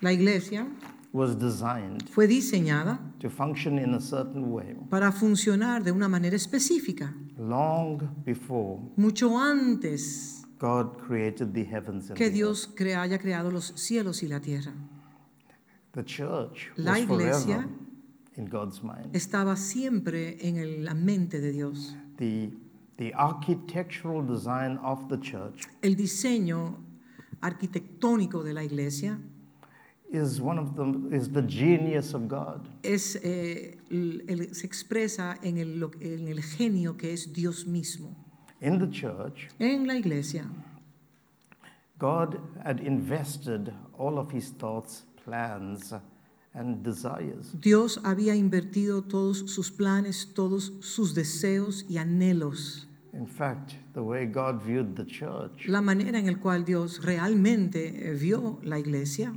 [0.00, 0.66] La iglesia
[1.12, 6.36] was designed fue diseñada to function in a certain way para funcionar de una manera
[6.36, 13.18] específica, long before mucho antes God created the heavens and que the Dios crea- haya
[13.18, 14.72] creado los cielos y la tierra.
[14.72, 15.54] earth.
[15.92, 17.68] The church La was iglesia forever
[18.36, 19.14] in God's mind.
[19.14, 21.94] Estaba siempre en el- la mente de Dios.
[22.16, 22.50] The,
[22.96, 26.76] the architectural design of the church El diseño
[27.40, 29.18] arquitectónico de la iglesia
[30.10, 32.68] is one of the is the genius of God.
[32.82, 38.16] es, eh, el- el- se expresa en el, en el genio que es Dios mismo.
[38.60, 40.44] In the church, En la iglesia,
[41.98, 45.92] God had invested all of his thoughts, plans,
[46.54, 47.52] and desires.
[47.60, 52.86] Dios había invertido todos sus planes, todos sus deseos y anhelos.
[53.12, 58.10] In fact, the way God viewed the church La manera en la cual Dios realmente
[58.10, 59.32] eh, vio la iglesia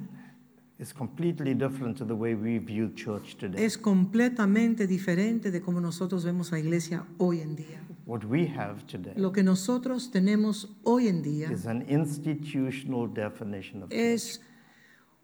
[0.82, 3.64] is completely different to the way we view church today.
[3.64, 7.82] es completamente diferente de como nosotros vemos la iglesia hoy en día.
[8.06, 13.84] What we have today Lo que nosotros tenemos hoy en día is an institutional definition
[13.84, 14.00] of church.
[14.02, 14.42] es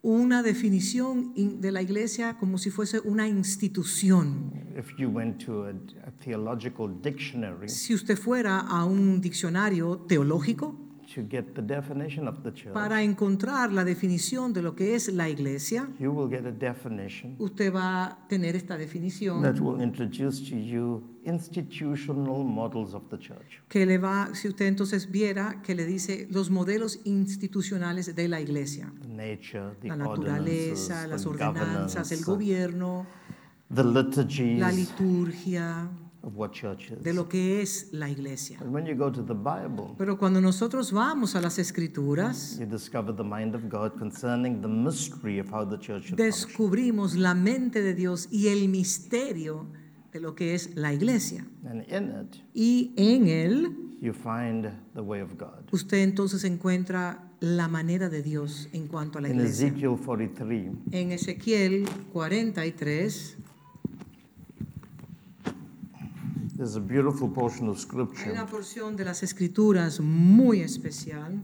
[0.03, 4.51] una definición in- de la iglesia como si fuese una institución.
[4.77, 5.69] If you went to a,
[6.05, 10.75] a theological dictionary Si usted fuera a un diccionario teológico
[11.17, 15.11] to get the definition of the church, para encontrar la definición de lo que es
[15.11, 19.81] la iglesia, you will get a definition usted va a tener esta definición that will
[19.81, 23.61] introduce to you institutional models of the church.
[23.67, 28.39] que le va, si usted entonces viera que le dice los modelos institucionales de la
[28.39, 33.07] iglesia, The nature, the la naturaleza, las the ordenanzas, el gobierno,
[33.73, 34.59] the liturgies.
[34.59, 35.89] la liturgia,
[36.23, 37.03] of what church is.
[37.03, 38.57] de lo que es la iglesia.
[38.59, 42.65] But when you go to the Bible, Pero cuando nosotros vamos a las escrituras, you
[42.65, 46.17] discover the mind of God concerning the mystery of how the church should function.
[46.17, 49.65] descubrimos la mente de Dios y el misterio
[50.11, 51.45] de lo que es la iglesia.
[51.69, 55.65] And in it, Y en él you find the way of God.
[55.71, 59.67] usted entonces encuentra la manera de Dios en cuanto a la In iglesia.
[59.67, 63.37] Ezekiel 43, En Ezequiel 43
[66.57, 71.41] there's a beautiful portion of hay scripture una porción de las escrituras muy especial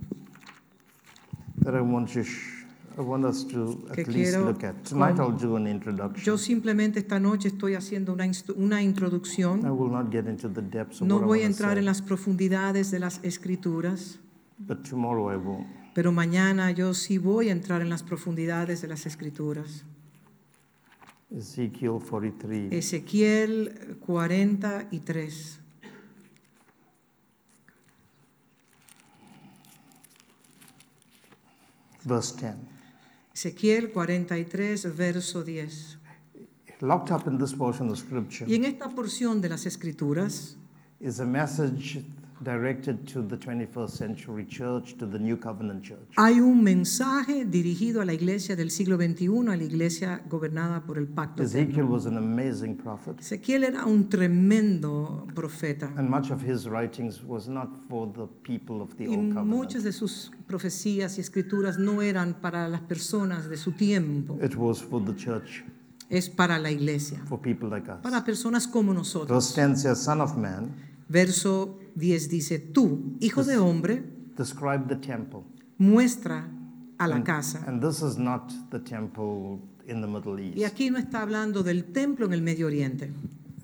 [1.64, 2.64] that I want sh-
[2.98, 4.76] I want us to at least quiero look at.
[4.84, 6.24] Tonight I'll do an introduction.
[6.24, 9.62] Yo simplemente esta noche estoy haciendo una, una I introducción.
[9.72, 11.86] will not get into the depths of No what I voy a entrar say, en
[11.86, 14.20] las profundidades de las escrituras,
[14.60, 15.66] but tomorrow I will.
[15.96, 19.86] pero mañana yo sí voy a entrar en las profundidades de las escrituras.
[21.36, 22.70] Ezekiel 43.
[22.72, 25.60] Ezequiel 43.
[32.04, 32.56] Verse 10.
[33.34, 36.00] Ezequiel 43, verso 10.
[36.82, 40.58] Locked up in this portion of scripture Y en esta porción de las escrituras
[41.00, 42.04] is a message
[42.44, 46.00] directed to the 21st century church, to the New Covenant church.
[46.18, 50.98] hay un mensaje dirigido a la iglesia del siglo XXI, a la iglesia gobernada por
[50.98, 51.42] el pacto.
[51.44, 57.24] Ezekiel was an amazing prophet, Ezequiel era un tremendo profeta and much of his writings
[57.24, 59.84] was not for the people of the y Old muchas Covenant.
[59.86, 64.82] de sus profecías y escrituras no eran para las personas de su tiempo, It was
[64.82, 65.64] for the church,
[66.10, 68.00] es para la iglesia, for people like us.
[68.02, 69.30] para personas como nosotros.
[69.30, 70.72] Verse 10 says, Son of man,
[71.10, 74.04] Verso 10 dice, tú, hijo de hombre,
[74.38, 75.42] describe the temple.
[75.78, 76.50] muestra
[76.98, 77.64] a la And- casa.
[77.68, 80.74] And this is not the temple in the Middle Y East.
[80.74, 83.12] aquí no está hablando del templo en el Medio Oriente.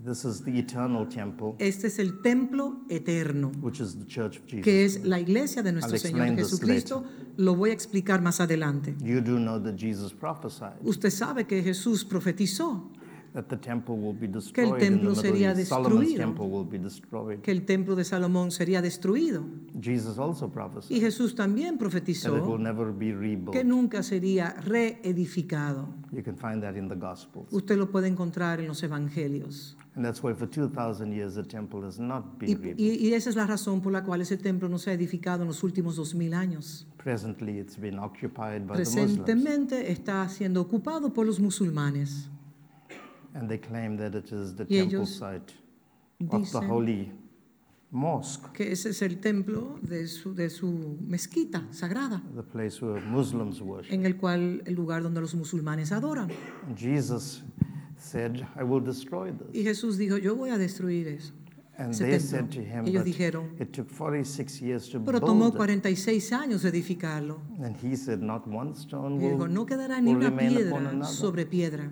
[0.05, 4.45] This is the eternal temple, Este es el templo eterno, which is the church of
[4.47, 4.63] Jesus.
[4.63, 7.03] que es la iglesia de nuestro I'll Señor Jesucristo.
[7.37, 8.95] Lo voy a explicar más adelante.
[9.01, 12.89] You do know that Jesus prophesied Usted sabe que Jesús profetizó
[13.33, 16.17] that the temple will be destroyed in the templo sería destruido.
[16.17, 17.39] temple will be destroyed.
[17.41, 19.43] que el templo de Salomón sería destruido.
[19.81, 23.51] Jesus also Y prophesied Jesús también that it will profetizó never be rebuilt.
[23.51, 25.87] que nunca sería reedificado.
[26.11, 27.47] You can find that in the Gospels.
[27.51, 29.75] Usted lo puede encontrar en los evangelios.
[29.95, 32.79] And that's why for 2,000 years the temple has not Y, been rebuilt.
[32.79, 35.41] y- y esa es la razón por la cual ese templo no se ha edificado
[35.43, 36.87] en los últimos dos mil años.
[36.97, 39.19] Presently it's been occupied by the Muslims.
[39.19, 42.29] Presentemente está siendo ocupado por los musulmanes.
[43.33, 45.53] And they claim that it is the Y temple site
[46.31, 47.11] of the holy
[47.91, 53.01] mosque, que ese es el templo de su, de su mezquita sagrada, the place where
[53.01, 53.93] Muslims worship.
[53.93, 56.29] en el cual el lugar donde los musulmanes adoran.
[56.67, 57.41] And Jesus
[57.97, 59.63] said, I will destroy Y this.
[59.63, 61.33] Jesús dijo, yo voy a destruir eso.
[61.77, 65.45] And they said to him, Ellos but dijeron, it took 46 years to pero tomó
[65.45, 65.57] build it.
[65.57, 67.39] 46 años edificarlo.
[67.63, 71.05] And he said, not one stone Y dijo, will, no quedará ni will una piedra
[71.05, 71.89] sobre piedra.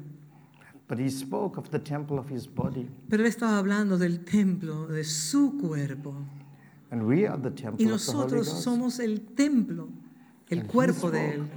[0.88, 2.88] But he spoke of the temple of his body.
[3.10, 6.16] Pero él estaba hablando del templo de su cuerpo.
[6.92, 8.64] And we are the Y temple of the Holy nosotros Ghost.
[8.64, 9.90] somos el templo,
[10.50, 11.48] el And he cuerpo de él.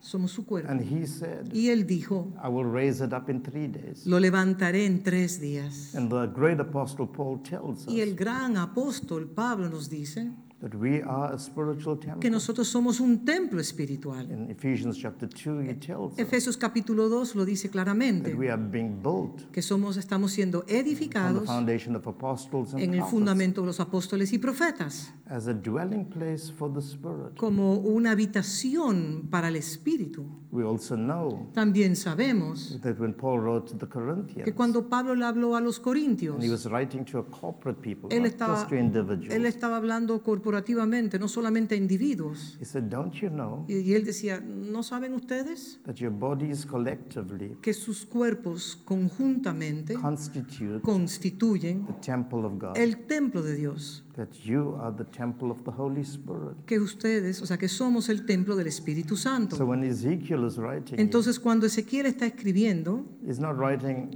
[0.00, 0.70] Somos su cuerpo.
[0.70, 4.06] And he said, Y él dijo, I will raise it up in three days.
[4.06, 5.96] lo levantaré en tres días.
[5.96, 10.30] And the great apostle Paul tells Y el us gran apóstol Pablo nos dice
[10.60, 12.30] that we are a spiritual que temple.
[12.30, 14.28] nosotros somos un templo espiritual.
[14.30, 18.50] In Ephesians chapter 2, he tells us Efesios capítulo 2 lo dice that claramente, we
[18.50, 22.94] are being built que somos, estamos siendo on the edificados foundation of apostles and en
[22.94, 27.36] el fundamento de los apóstoles y profetas, as a dwelling place for the Spirit.
[27.36, 30.26] como una habitación para el espíritu.
[30.50, 35.14] We also know También sabemos that when Paul wrote to the que Corinthians, cuando Pablo
[35.14, 38.32] le habló a los corintios, and he was writing to a corporate people, él not
[38.32, 40.22] estaba, just to individuals, él estaba hablando
[40.52, 42.56] corporativamente, no solamente a individuos.
[42.60, 46.64] he said, Don't you know Y, y él decía, ¿no saben ustedes that your bodies
[46.64, 52.76] collectively que sus cuerpos conjuntamente constitute constituyen the temple of God?
[52.76, 54.04] el templo de Dios?
[54.16, 56.56] That you are the temple of the Holy Spirit.
[56.66, 59.64] Que ustedes, o sea, que somos el templo del Espíritu So Santo.
[59.64, 64.10] when Ezekiel is writing, Entonces, cuando Ezequiel está escribiendo, he's not writing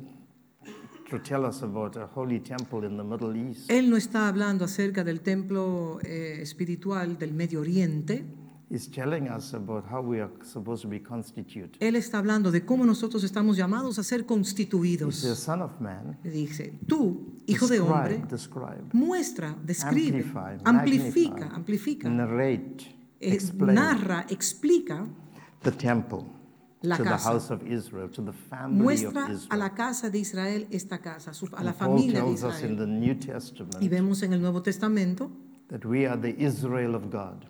[3.68, 8.24] Él no está hablando acerca del templo eh, espiritual del Medio Oriente.
[8.70, 11.76] He's telling us about how we are supposed to be constituted.
[11.78, 15.22] Él está hablando de cómo nosotros estamos llamados a ser constituidos.
[16.24, 18.22] dice, tú, hijo de hombre,
[18.94, 20.24] muestra, describe,
[20.64, 25.06] amplifica, amplifica, narrate, eh, narra, explica,
[25.60, 26.41] the temple
[26.82, 29.58] La to the house of Israel, to the family of muestra a Israel.
[29.58, 32.76] la casa de Israel esta casa, su- a la familia de tells us in Israel.
[32.76, 35.30] the New Y Testament vemos en el Nuevo Testamento
[35.68, 37.44] that we are the Israel of God.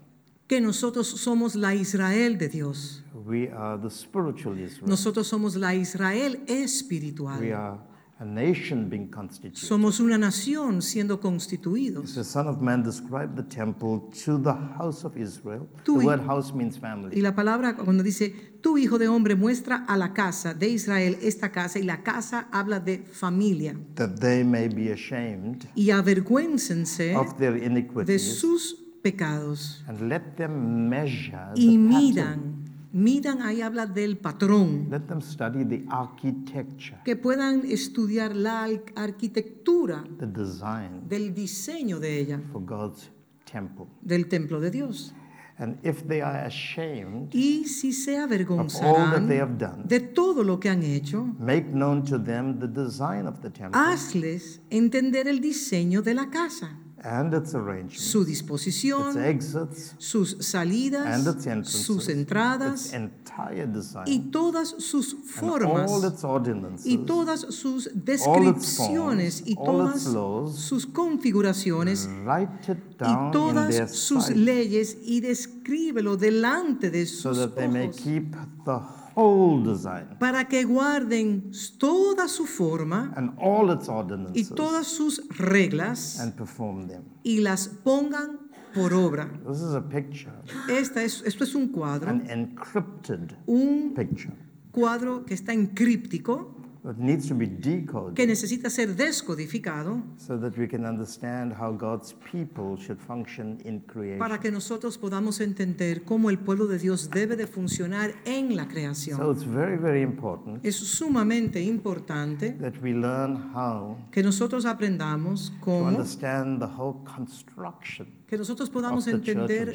[0.47, 3.03] que nosotros somos la Israel de Dios.
[3.25, 4.87] We are the spiritual Israel.
[4.89, 7.53] Nosotros somos la Israel We espiritual.
[7.55, 7.79] are
[8.23, 9.67] a nation being constituted.
[9.67, 12.11] Somos una nación siendo It constituidos.
[12.11, 15.67] says, Son of man, describe the temple to the house of Israel.
[15.85, 17.21] The y- word house means Y family.
[17.21, 21.51] la palabra cuando dice, tu hijo de hombre muestra a la casa de Israel esta
[21.51, 23.75] casa, y la casa habla de familia.
[23.97, 29.83] That they may be ashamed Y avergüéncense of their de iniquities sus pecados.
[29.89, 32.62] and let them measure Y the midan,
[32.93, 34.89] midan ahí habla del patrón.
[34.91, 42.19] Let them study the architecture, Que puedan estudiar la arquitectura the design del diseño de
[42.19, 43.11] ella, for God's
[43.45, 43.87] temple.
[44.03, 45.15] del templo de Dios.
[45.59, 49.29] And if they are ashamed, Y si se avergonzarán
[49.59, 53.51] done, de todo lo que han hecho, make known to them the design of the
[53.51, 59.95] temple hazles entender el diseño de la casa, and its arrangement, su its disposición, exits,
[59.99, 66.87] sus and salidas, its entrances, sus entradas its design, y todas sus and formas its
[66.87, 73.31] y todas sus its descripciones forms, y todas its laws, sus configuraciones write it y
[73.33, 77.97] todas sus sight, leyes y descríbelo delante de so sus may ojos.
[77.97, 84.49] keep the whole design para que guarden toda su forma and all its y ordinances
[84.55, 87.03] todas sus reglas and perform them.
[87.23, 88.41] y las pongan
[88.75, 89.31] por obra.
[89.47, 90.33] This is a picture,
[90.69, 94.35] Esta es, esto es un cuadro, an encrypted un picture
[94.73, 100.37] cuadro que está en críptico, that needs to be decoded que necesita ser descodificado so
[100.39, 104.19] that we can understand how God's people should function in creation.
[104.19, 108.65] para que nosotros podamos entender cómo el pueblo de Dios debe de funcionar en la
[108.65, 109.31] So creación.
[109.33, 115.61] it's very, very important Es sumamente importante that we learn how que nosotros aprendamos to
[115.61, 118.09] cómo, understand the whole construction.
[118.27, 119.73] que nosotros podamos entender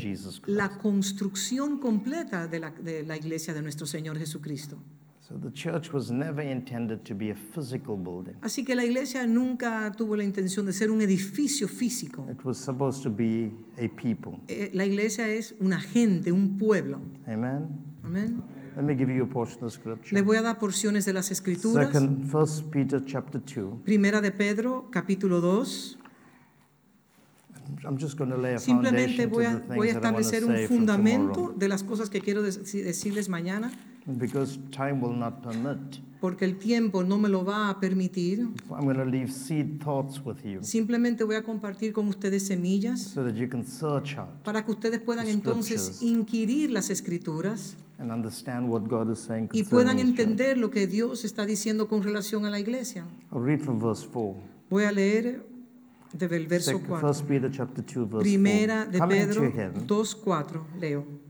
[0.48, 4.78] la construcción completa de la, de la iglesia de nuestro Señor Jesucristo.
[5.28, 8.36] So the church was never intended to be a physical building.
[8.42, 12.26] Así que la iglesia nunca tuvo la intención de ser un edificio físico.
[12.32, 14.40] It was supposed to be a people.
[14.48, 17.02] Eh, La iglesia es una gente, un pueblo.
[17.28, 17.68] Amen.
[18.04, 18.42] Amén.
[18.78, 20.14] Let me give you a portion of scripture.
[20.16, 21.88] Les voy a dar porciones de las escrituras.
[21.88, 23.82] Second, First Peter chapter two.
[23.84, 25.98] Primera de Pedro, capítulo 2.
[27.84, 31.68] I'm just going to lay a Simplemente voy a, voy a establecer un fundamento de
[31.68, 33.72] las cosas que quiero dec- decirles mañana,
[34.08, 36.00] Because time will not permit.
[36.20, 38.40] porque el tiempo no me lo va a permitir.
[38.70, 43.02] I'm going to leave seed thoughts with you Simplemente voy a compartir con ustedes semillas
[43.02, 48.12] so that you can search out para que ustedes puedan entonces inquirir las escrituras and
[48.12, 52.46] understand what God is saying y puedan entender lo que Dios está diciendo con relación
[52.46, 53.06] a la iglesia.
[53.32, 54.36] I'll read from verse 4.
[54.70, 55.46] Voy a leer
[56.14, 57.08] desde el verso Second, 4.
[57.08, 58.92] First Peter chapter 2 verse Primera 4.
[58.92, 61.27] de Pedro to him 2.4, leo.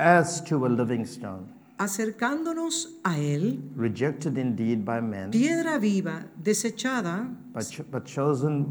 [0.00, 1.46] As to a living stone,
[1.78, 8.66] Acercándonos a Él, rejected indeed by men, piedra viva, desechada, but, cho- but chosen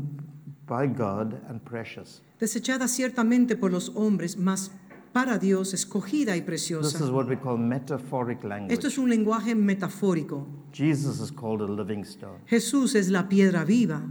[0.67, 2.21] by God and precious.
[2.39, 4.71] desechada ciertamente por los hombres, mas
[5.13, 7.11] para Dios escogida y This is preciosa.
[7.13, 8.73] what we call metaphoric language.
[8.73, 10.45] Esto es un lenguaje metafórico.
[10.71, 12.39] Jesus is called a living stone.
[12.47, 14.01] Jesús es la piedra viva,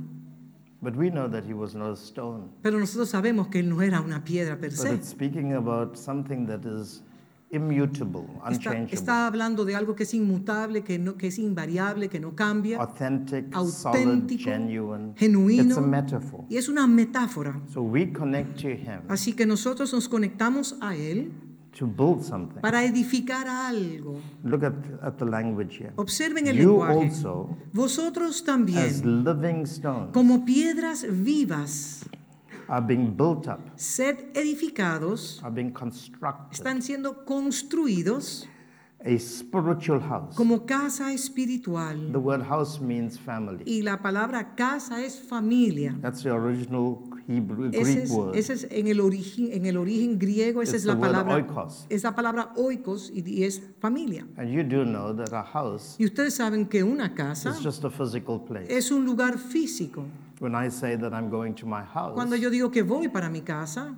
[0.80, 2.50] But we know that he was not a stone.
[2.62, 4.94] pero nosotros sabemos que Él no era una piedra per But se.
[4.94, 7.02] it's speaking about something that is
[7.50, 12.20] immutable, unchangeable, está hablando de algo que es inmutable, que, no, que es invariable, que
[12.20, 15.12] no cambia, authentic, solid, auténtico, genuine.
[15.16, 15.62] genuino.
[15.64, 16.44] It's a metaphor.
[16.48, 17.60] y es una metáfora.
[17.72, 21.32] So we connect to him Así que nosotros nos conectamos a Él
[21.78, 22.60] to build something.
[22.60, 24.20] para edificar algo.
[24.42, 25.92] Look at, at the language here.
[25.96, 27.08] Observen el You lenguaje.
[27.08, 32.04] also, Vosotros as también, living stones, como piedras vivas,
[32.68, 38.46] are being built up, sed edificados, are being constructed, están siendo construidos
[39.04, 40.34] a spiritual house.
[40.34, 42.10] como casa espiritual.
[42.12, 43.62] The word house means family.
[43.64, 45.96] Y la palabra casa es familia.
[46.02, 46.98] That's the original
[47.28, 48.36] Hebrew Ese Greek es, word.
[48.36, 51.86] ese es en el origen, en el origen griego, esa It's es la palabra, oikos.
[51.88, 54.26] es la palabra oikos y, y es familia.
[54.36, 57.84] And you do know that a house Y ustedes saben que una casa is just
[57.84, 58.66] a physical place.
[58.68, 60.04] es un lugar físico.
[60.40, 63.28] When I say that I'm going to my house, Cuando yo digo que voy para
[63.28, 63.94] mi casa,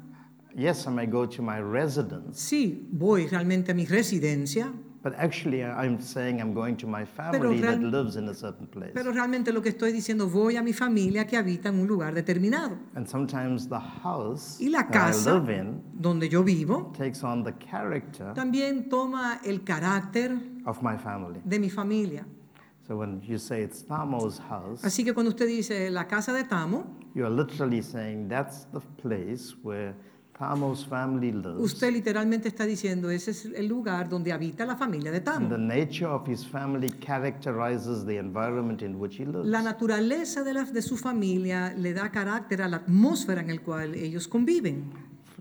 [0.56, 4.72] yes, I may go to my residence, sí, voy realmente a mi residencia,
[5.02, 8.66] but actually I'm saying I'm going to my family that real- lives in a certain
[8.66, 8.92] place.
[8.94, 12.14] pero realmente lo que estoy diciendo, voy a mi familia que habita en un lugar
[12.14, 12.78] determinado.
[12.94, 17.22] And sometimes the house Y la that I casa live in donde yo vivo takes
[17.22, 21.40] on the character también toma el carácter of my family.
[21.44, 22.24] de mi familia.
[22.90, 26.42] So when you say it's Thamo's house, Así que cuando usted dice la casa de
[26.42, 26.84] Tamo,
[27.14, 29.94] you are literally saying that's the place where
[30.36, 31.60] Thamo's family lives.
[31.60, 35.48] usted literalmente está diciendo ese es el lugar donde habita la familia de And Tamo.
[35.50, 39.46] the nature of his family characterizes the environment in which he lives.
[39.46, 43.62] La naturaleza de, la- de su familia le da carácter a la atmósfera en la
[43.62, 44.90] cual ellos conviven.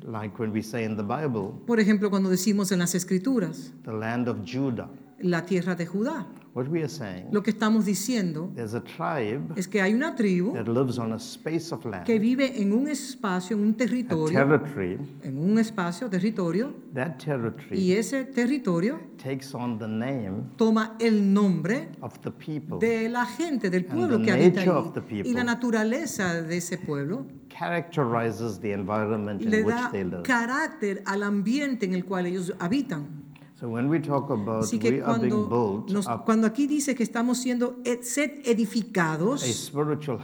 [0.06, 3.92] Like when we say in the Bible, Por ejemplo, cuando decimos en las escrituras, the
[3.92, 4.88] land of Judah.
[5.20, 9.68] la tierra de Judá, What we are saying, lo que estamos diciendo a tribe es
[9.68, 12.88] que hay una tribu that lives on a space of land, que vive en un
[12.88, 14.98] espacio, en un territorio, territory.
[15.24, 21.34] en un espacio, territorio, That territory y ese territorio takes on the name toma el
[21.34, 25.30] nombre of the people, de la gente, del pueblo the que habita people.
[25.30, 30.24] Y la naturaleza de ese pueblo characterizes the environment in le which da they live.
[30.24, 33.29] carácter al ambiente en el cual ellos habitan.
[33.60, 36.96] So when we talk about Así we que are being cuando, nos- cuando aquí dice
[36.96, 39.44] que estamos siendo ed- ser a edificados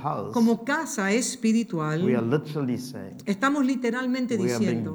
[0.01, 4.93] house, como casa we are espiritual, literally saying estamos literalmente we are being diciendo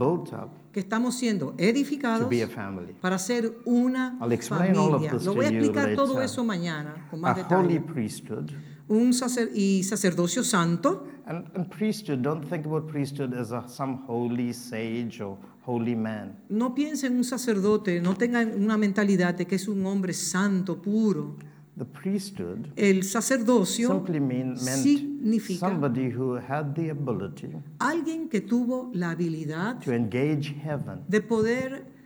[0.72, 2.94] que estamos siendo to edificados be a family.
[3.00, 5.12] para ser una familia.
[5.22, 6.24] Lo voy a explicar todo later.
[6.24, 7.80] eso mañana con más holy detalle.
[7.92, 8.50] priesthood.
[8.88, 11.04] Un sacer y sacerdocio santo.
[11.26, 15.36] And, and priesthood, don't think about priesthood as a, some holy sage or
[15.66, 16.38] holy man.
[16.48, 20.80] No piensen en un sacerdote, no tengan una mentalidad de que es un hombre santo,
[20.80, 21.36] puro.
[21.76, 27.48] The priesthood El sacerdocio simply mean, meant significa somebody who had the ability
[27.78, 31.99] alguien que tuvo la habilidad to engage heaven, de poder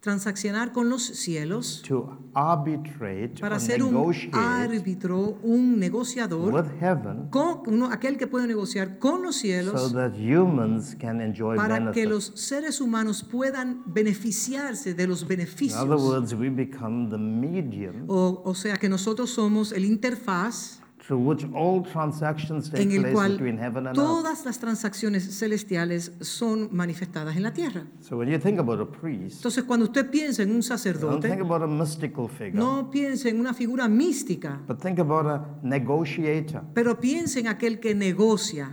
[0.00, 7.62] transaccionar con los cielos to arbitrate para ser un árbitro, un negociador, with heaven con,
[7.66, 12.06] uno, aquel que puede negociar con los so cielos that humans can enjoy para que
[12.06, 15.78] los seres humanos puedan beneficiarse de los In beneficios.
[15.82, 20.79] other words, we become the medium O, o sea que nosotros somos el interfaz
[21.10, 24.06] through which all transactions take en el place cual between heaven and earth.
[24.06, 27.84] todas las transacciones celestiales son manifestadas en la tierra.
[28.00, 30.78] So when you think about a priest, Entonces, cuando usted piensa en un don't think
[30.78, 35.44] sacerdote, about a mystical figure, no piense en una figura mística, but think about a
[35.62, 38.70] negotiator, pero piense en aquel que negocia,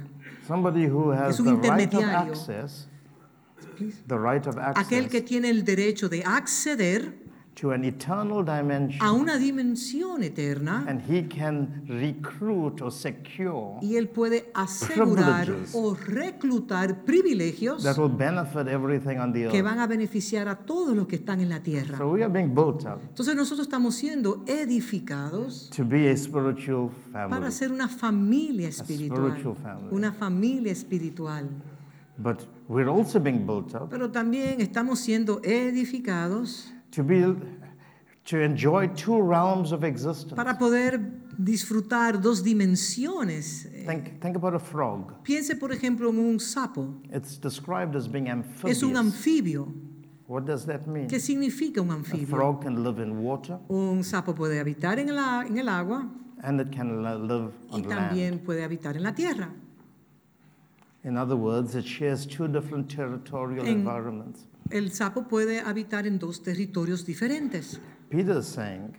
[0.48, 2.34] somebody who has Es un the right of intermediario.
[2.34, 2.88] access,
[4.08, 7.18] the right of access aquel que tiene el derecho de acceder
[7.60, 13.96] to an eternal dimension, a una dimensión eterna and he can recruit or secure y
[13.96, 15.72] él puede asegurar Privileges.
[15.74, 19.64] o reclutar privilegios that will benefit everything on the que earth.
[19.64, 21.98] van a beneficiar a todos los que están en la tierra.
[21.98, 26.90] So we are being built up Entonces nosotros estamos siendo edificados to be a spiritual
[27.12, 27.30] family.
[27.30, 29.88] para ser una familia espiritual, spiritual family.
[29.92, 31.50] una familia espiritual.
[32.20, 37.22] But we're also being built up Pero también estamos siendo edificados to be
[38.26, 40.34] to enjoy two realms of existence.
[40.36, 41.00] para poder
[41.38, 43.66] disfrutar dos dimensiones.
[43.74, 45.14] Eh, Think, think about a frog.
[45.24, 46.94] Piense, por ejemplo, en un sapo.
[47.14, 48.78] It's described as being amphibious.
[48.78, 49.74] Es un anfibio.
[50.28, 51.08] What does that mean?
[51.08, 52.28] ¿Qué significa un anfibio?
[52.28, 56.06] A frog can live in water Un sapo puede habitar en, la- en el agua
[56.44, 58.10] and it can li- live y on land.
[58.10, 59.50] también puede habitar en la tierra.
[61.06, 64.46] In other words, it shares two different territorial En- environments.
[64.70, 67.80] El sapo puede habitar en dos territorios diferentes.
[68.10, 68.94] Peter saying,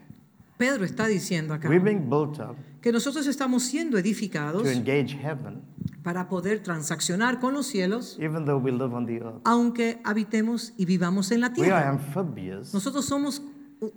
[0.57, 5.16] Pedro está diciendo acá we're being built up que nosotros estamos siendo edificados to engage
[5.16, 5.62] heaven,
[6.03, 9.41] para poder transaccionar con los cielos, even though we live on the earth.
[9.45, 11.89] aunque habitemos y vivamos en la We are tierra.
[11.91, 13.43] amphibious Nosotros somos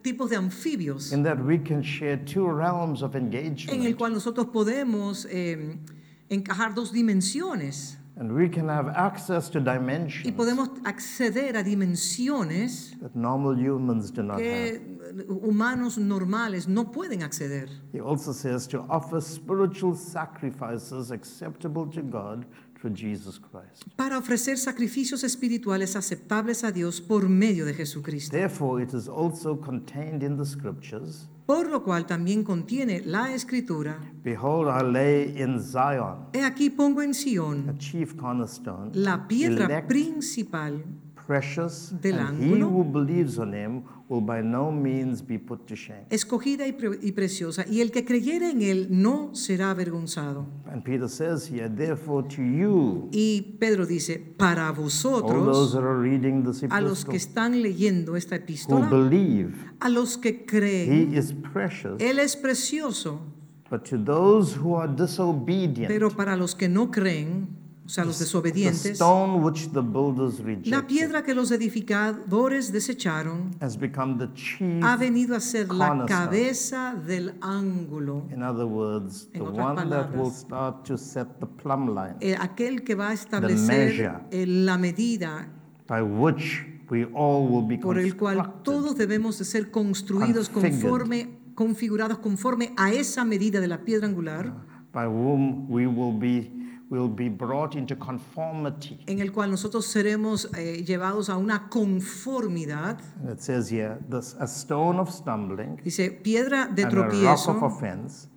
[0.03, 3.97] tipos de anfibios in that we can share two realms of en el engagement.
[3.97, 5.77] cual nosotros podemos eh,
[6.29, 12.95] encajar dos dimensiones And we can have access to y dimensions podemos acceder a dimensiones
[13.01, 14.43] that normal humans do not have.
[14.43, 17.67] que eh, humanos normales no pueden acceder.
[17.91, 22.45] He also says to offer spiritual sacrifices acceptable to God
[22.79, 23.85] through Jesus Christ.
[23.95, 28.37] para ofrecer sacrificios espirituales aceptables a Dios por medio de Jesucristo.
[28.37, 33.99] Therefore, it is also contained in the scriptures Por lo cual también contiene la escritura.
[34.23, 39.65] Behold, I lay in Zion He aquí pongo en a Sión chief cornerstone, la piedra
[39.65, 40.81] elect, principal,
[41.31, 45.75] precious, del and he who believes on him will by no means be put to
[45.75, 46.05] shame.
[46.09, 50.45] escogida y, pre- y preciosa, y el que creyere en él no será avergonzado.
[50.69, 55.83] And Peter says here, therefore to you, Y Pedro dice, para all those vosotros, that
[55.83, 60.17] are reading this a los que epistle, están leyendo esta who epístola, believe, a los
[60.17, 61.99] que he creen, is precious.
[62.01, 63.21] él es precioso,
[63.69, 68.19] But to those who are disobedient, pero para los que no creen, o sea, los
[68.19, 74.31] the desobedientes, stone which the builders la piedra que los edificadores desecharon has become the
[74.33, 74.83] chief.
[74.83, 76.07] ha venido a ser la cornerstone.
[76.07, 78.27] cabeza del ángulo.
[78.31, 81.89] In other words, the En otras one that will palabras, start to set the plumb
[81.95, 84.19] line Eh, aquel que va a establecer measure.
[84.31, 85.47] eh, la medida
[85.87, 88.63] by which we all will be por el cual constructed.
[88.63, 90.81] todos debemos de ser construidos configured.
[90.81, 94.53] conforme, configurados conforme a esa medida de la piedra angular,
[94.93, 96.51] by whom we will be
[96.91, 98.99] will be brought into conformity.
[99.07, 102.99] en el cual nosotros seremos eh, llevados a una conformidad.
[103.21, 107.05] And it says here, this a stone of stumbling Dice, piedra de and a rock
[107.07, 108.27] of tropiezo, offense.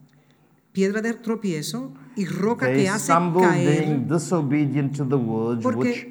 [0.73, 5.63] piedra de tropiezo y roca They que hace stumbled caer, being disobedient to the words
[5.63, 6.07] Porque- which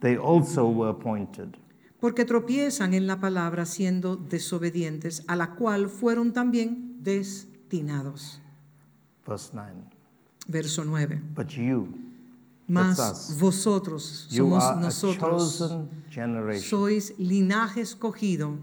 [0.00, 1.56] they also were appointed.
[2.00, 8.40] porque tropiezan en la palabra siendo desobedientes, a la cual fueron también destinados.
[9.26, 9.72] Verse 9.
[10.48, 11.20] Verso 9.
[11.36, 11.88] But you,
[12.66, 16.62] Mas vosotros, you somos are a nosotros, chosen generation.
[16.68, 18.56] sois linaje escogido.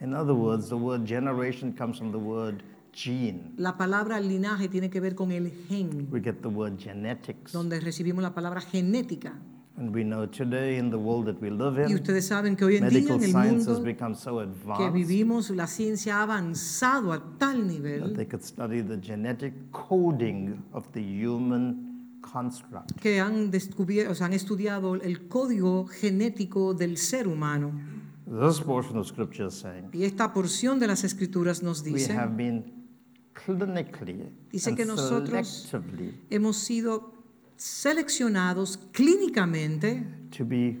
[0.00, 2.62] In other words, the word generation comes from the word
[2.92, 3.52] gene.
[3.56, 7.52] La palabra linaje tiene que ver con el gen, We get the word genetics.
[7.52, 9.34] donde recibimos la palabra genética.
[9.78, 12.64] And we know today in the world that we live Y in, ustedes saben que
[12.64, 17.12] hoy en día en el mundo become so que advanced vivimos, la ciencia ha avanzado
[17.12, 22.98] a tal that nivel they could study the genetic coding of the human construct.
[23.00, 27.72] que han descubierto, o sea, han estudiado el código genético del ser humano.
[28.24, 32.12] This portion of scripture is saying Y esta porción de las escrituras nos we dice,
[32.14, 32.64] have been
[33.34, 35.70] clinically Dice que nosotros-
[36.30, 37.12] hemos sido
[37.56, 40.78] seleccionados clínicamente to be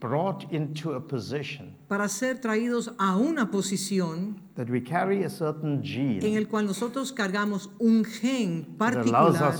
[0.00, 5.74] brought into a position para ser traídos a una posición that we carry a certain
[5.74, 9.54] en gene el cual nosotros cargamos un gen particular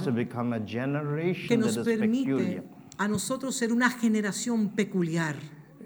[1.48, 2.62] que nos permite
[2.98, 5.36] a nosotros ser una generación peculiar.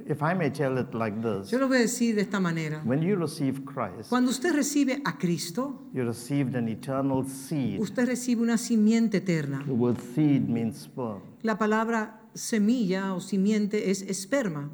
[0.09, 2.81] If I may tell it like this, Yo lo voy a decir de esta manera.
[2.85, 7.81] when you receive Christ, Cuando usted recibe a Cristo, you received an eternal seed.
[7.81, 9.65] usted recibe una simiente eterna.
[9.67, 11.23] The word seed means sperm.
[11.43, 14.71] La palabra semilla o simiente es esperma.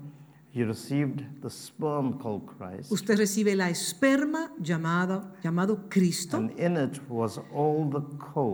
[0.55, 6.77] You received the sperm called Christ, Usted recibe la esperma llamada, llamado Cristo and in
[6.77, 8.01] it was all the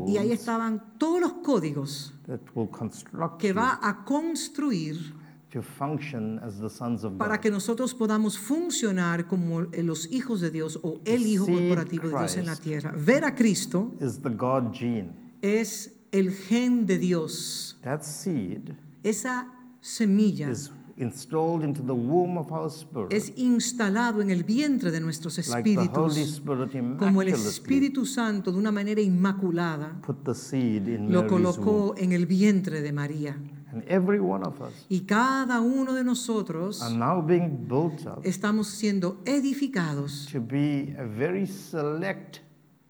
[0.07, 5.13] y ahí codes estaban todos los códigos that will construct que va a construir
[5.51, 7.43] to function as the sons of para God.
[7.43, 12.37] que nosotros podamos funcionar como los hijos de Dios o el Hijo corporativo de Dios
[12.37, 12.93] en la tierra.
[12.97, 15.13] Ver a Cristo Is the God gene.
[15.41, 17.79] es el gen de Dios.
[17.83, 19.47] That seed Esa
[19.81, 25.01] semilla is installed into the womb of our spirit, es instalado en el vientre de
[25.01, 30.35] nuestros like the Holy espíritus, como el Espíritu Santo de una manera inmaculada put the
[30.35, 31.55] seed in lo Mary's womb.
[31.57, 33.39] colocó en el vientre de María.
[33.73, 38.21] And every one of us Y cada uno de nosotros are now being built up
[38.25, 42.39] estamos siendo edificados to be a very select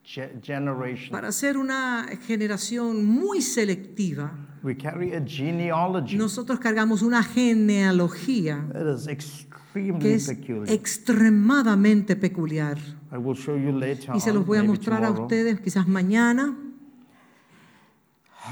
[0.04, 1.10] ge- generation.
[1.10, 4.32] para ser una generación muy selectiva.
[4.62, 8.64] We carry a genealogy Nosotros cargamos una genealogía
[8.96, 10.70] is que extremely es peculiar.
[10.72, 12.78] extremadamente peculiar.
[13.12, 15.86] I will show you later Y se los voy a mostrar a tomorrow, ustedes quizás
[15.88, 16.56] mañana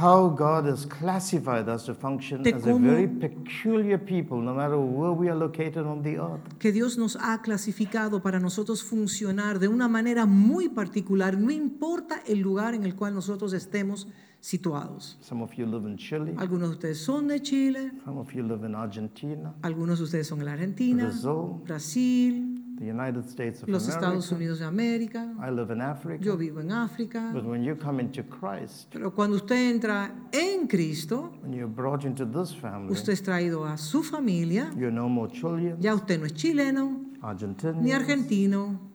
[0.00, 4.76] how God has classified us to function de as a very peculiar people, no matter
[4.76, 6.58] where we are located on the earth.
[6.58, 12.22] que Dios nos ha clasificado para nosotros funcionar de una manera muy particular, no importa
[12.26, 14.08] el lugar en el cual nosotros estemos
[14.40, 15.16] situados.
[15.20, 18.42] Some of you live in Chile, Algunos de ustedes son de Chile, some of you
[18.42, 23.62] live in Argentina, algunos de ustedes son de la Argentina, Brazil, Brasil, the United States
[23.62, 24.34] of los Estados America.
[24.36, 26.22] Unidos de América, I live in Africa.
[26.22, 27.30] yo vivo en África.
[27.32, 32.04] But when you come into Christ, Pero cuando usted entra en Cristo, when you're brought
[32.04, 36.18] into this family, usted es traído a su familia, you're no more Chilean, ya usted
[36.18, 37.05] no es chileno,
[37.80, 38.92] ni argentino,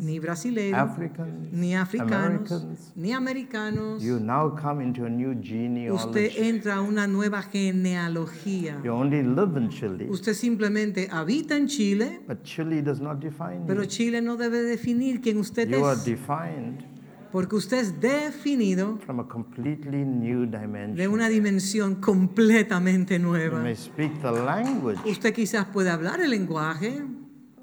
[0.00, 2.92] ni brasileño, Africans, ni africanos, Americans.
[2.96, 4.02] ni americanos.
[4.02, 6.38] You now come into a new Usted genealogy.
[6.38, 8.80] entra a una nueva genealogía.
[8.84, 13.64] You only live in Chile, Usted simplemente habita en Chile, but Chile does not define
[13.66, 13.88] pero you.
[13.88, 16.84] Chile no debe definir quién usted You are es, defined
[17.32, 21.12] porque usted es definido from a completely new de dimension.
[21.12, 23.60] una dimensión completamente You nueva.
[23.60, 27.02] may speak the language Usted quizás puede hablar el lenguaje,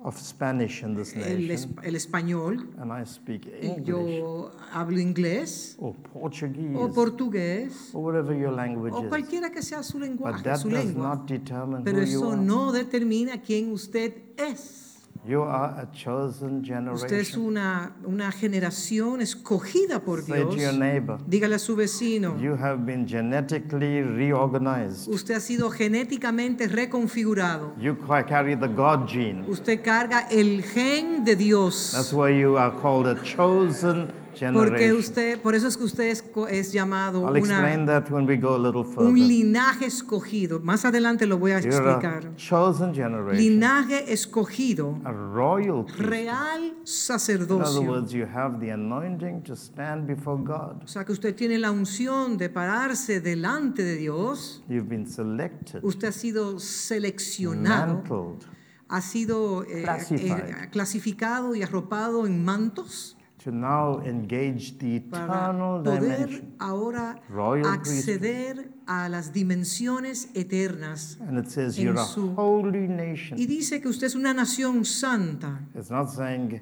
[0.03, 3.47] of Spanish in this el, es- el español, and I speak
[3.83, 5.75] yo hablo inglés.
[5.79, 6.75] Or Portuguese.
[6.77, 7.89] O portugués.
[7.93, 9.09] Or whatever your language o is.
[9.09, 11.09] cualquiera que sea su But lenguaje, that su does lengua.
[11.15, 14.86] not determine Pero who you eso no determina quién usted es.
[15.27, 17.41] You are a chosen Usted es generation.
[17.41, 20.61] una, una generación escogida por Say to Dios.
[20.61, 25.09] your neighbor, Dígale a su vecino, you have been genetically reorganized.
[25.13, 27.73] usted ha sido genéticamente reconfigurado.
[27.77, 29.43] You ca- carry the God gene.
[29.49, 32.13] Usted carga el gen de That's Dios.
[32.13, 34.07] why you are called a chosen
[34.53, 38.25] Porque usted, por eso es que usted es, es llamado I'll una, explain that when
[38.25, 40.59] we go a little un linaje escogido.
[40.59, 42.25] Más adelante lo voy a You're explicar.
[42.27, 47.81] a chosen generation, Linaje escogido, a royal real In other sacerdocio.
[47.81, 50.83] words, you have the anointing to stand before God.
[50.83, 54.63] O sea que usted tiene la unción de pararse delante de Dios.
[54.67, 58.57] You've been selected, Usted ha sido seleccionado, mantled
[58.89, 63.16] ha sido eh, eh, clasificado y arropado en mantos
[63.47, 66.53] to now engage the para eternal poder dimension.
[66.59, 71.17] ahora Royal acceder a las dimensiones eternas.
[71.21, 73.39] And it says en you're a su- holy nation.
[73.39, 75.61] Y dice que usted es una nación santa.
[75.75, 76.59] It's not saying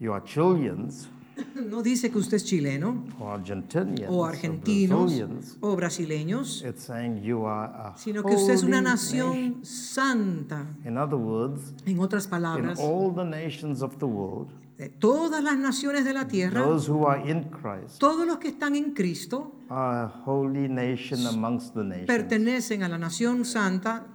[0.00, 1.08] you are Chileans
[1.54, 5.56] No dice que usted es chileno or Argentinians o or argentinos Brazilians.
[5.60, 10.64] o brasileños, It's saying you are a sino que usted es una nación santa.
[10.64, 10.86] nation.
[10.86, 14.48] In other words, En otras in palabras, all the nations of the world,
[14.78, 18.48] de todas las naciones de la tierra, those who are in Christ todos los que
[18.48, 22.06] están en Cristo are a holy nation amongst the nations.
[22.06, 24.06] pertenecen a la nación santa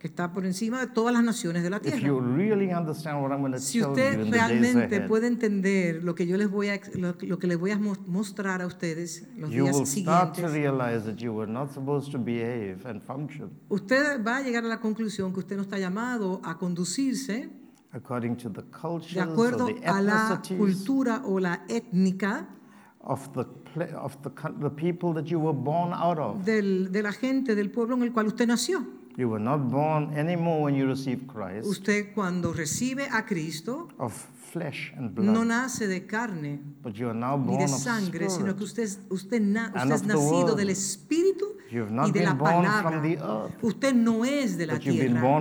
[0.00, 1.98] que está por encima de todas las naciones de la If tierra.
[2.00, 4.96] you really understand what I'm going to Si tell you usted in the days realmente
[4.96, 7.78] ahead, puede entender lo que yo les voy a lo, lo que les voy a
[7.80, 11.50] mo- mostrar a ustedes los you will días start to siguientes, realize that you were
[11.50, 15.56] not supposed to behave and function usted va a llegar a la conclusión que usted
[15.56, 17.50] no está llamado a conducirse
[17.92, 22.46] according to the cultures de or the a la ethnicities cultura o la étnica
[23.00, 23.46] of the
[23.96, 24.30] of the,
[24.60, 26.44] the people that you were born out of.
[26.44, 28.84] del- de la gente del pueblo en el cual usted nació.
[29.16, 34.12] You were not born anymore when you received Christ Usted cuando recibe a Cristo of
[34.50, 37.70] flesh and no blood, nace de carne but you are now ni born de of
[37.70, 42.38] sangre, sino que usted, usted, na- usted of es nacido del Espíritu y de la
[42.38, 43.50] palabra.
[43.60, 45.40] Usted no es de la But tierra.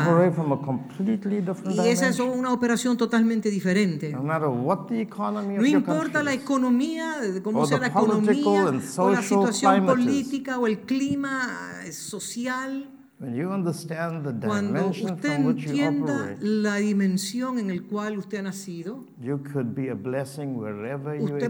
[1.70, 4.10] Y esa es una operación totalmente diferente.
[4.12, 7.88] No matter what the economy No of your importa la economía, de cómo sea la
[7.88, 8.66] economía
[8.98, 13.01] o la situación política o el clima eh, social.
[13.22, 18.42] When you understand the Cuando dimension usted entienda la dimensión en el cual usted ha
[18.42, 19.44] nacido, usted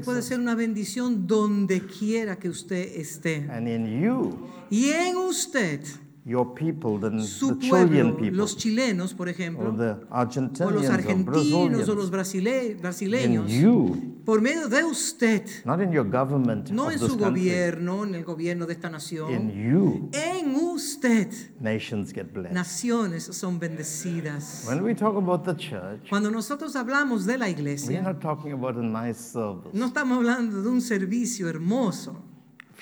[0.04, 3.48] puede ser una bendición donde quiera que usted esté.
[4.68, 5.80] Y en usted,
[6.24, 10.70] your people, the, su the Chilean pueblo, people, los chilenos, por or ejemplo, the o
[10.70, 15.42] los Argentinians or argentinos o los Brazilians, brasile- in brasileños, you, por medio de usted,
[15.64, 18.86] not in your government no of en su country, gobierno, en el gobierno de esta
[18.86, 21.28] in nación, you, en usted,
[21.60, 22.54] nations get blessed.
[22.54, 24.64] naciones son bendecidas.
[24.68, 28.52] When we talk about the church, Cuando nosotros hablamos de la we're iglesia, not talking
[28.52, 29.70] about a nice service.
[29.76, 32.22] no estamos hablando de un servicio hermoso.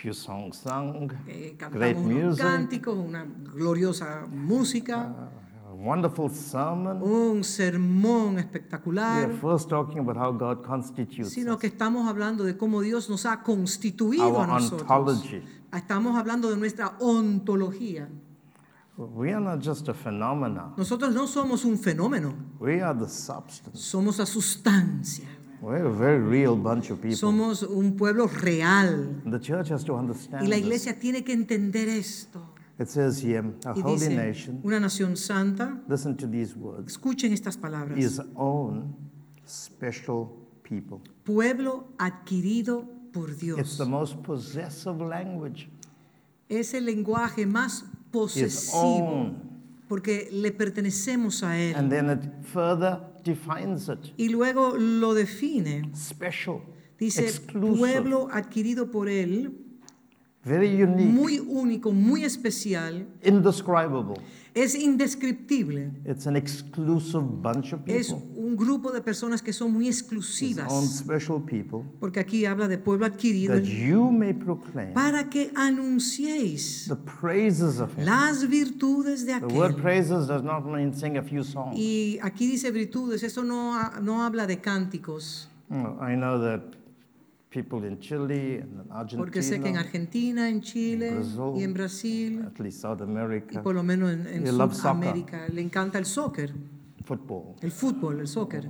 [0.01, 5.14] A few songs sung, Eh, great cantamos unos music, cánticos, una gloriosa música,
[5.68, 7.03] a wonderful sermon.
[7.03, 12.44] un sermón We espectacular, are first talking about how God constitutes sino que estamos hablando
[12.44, 14.88] de cómo Dios nos ha constituido a our nosotros.
[14.90, 15.42] ontology.
[15.70, 18.09] Estamos hablando de nuestra ontología.
[18.96, 20.72] We are not just a phenomenon.
[20.78, 23.76] Nosotros no somos un fenómeno, We are the substance.
[23.78, 25.26] somos la sustancia.
[25.61, 27.16] We're a very real bunch of people.
[27.16, 29.20] Somos un pueblo real.
[29.26, 30.64] The church has to Y understand la this.
[30.64, 32.40] iglesia tiene que entender esto.
[32.78, 36.92] It says here, a Y holy dice, nation, una nación santa, listen to these words,
[36.96, 37.98] escuchen estas palabras.
[37.98, 38.94] his own
[39.46, 40.32] special
[40.62, 41.02] people.
[41.24, 43.76] Pueblo adquirido por It's Dios.
[43.76, 45.68] the most possessive language.
[46.48, 49.34] Es el lenguaje más posesivo
[49.88, 51.74] porque le pertenecemos a Él.
[51.76, 54.12] And then it further defines it.
[54.16, 55.91] Y luego lo define.
[55.95, 56.62] Special.
[56.99, 57.79] Dice, exclusive.
[57.79, 59.70] pueblo adquirido por Él,
[60.45, 64.14] very unique, muy único, muy especial, indescribable.
[64.55, 65.93] es indescriptible.
[66.05, 70.72] It's an exclusive bunch of Es people, un grupo de personas que son muy exclusivas,
[70.99, 76.86] special people, porque aquí habla de pueblo adquirido, that you may proclaim para que anunciéis
[76.88, 78.05] the praises of him.
[78.07, 79.82] las virtudes de The word aquel.
[79.82, 81.76] praises does not mean sing a few songs.
[81.78, 86.62] Y aquí dice virtudes, eso no, no habla de cánticos, I know that
[87.51, 91.64] people in Chile and in porque sé que en Argentina, Argentina, en Chile Brasil, y
[91.64, 94.46] en Brasil, at least South y America, por lo menos en.
[94.46, 96.53] Sudamérica, le encanta el soccer,
[97.05, 97.57] football.
[97.61, 98.68] el fútbol, el soccer.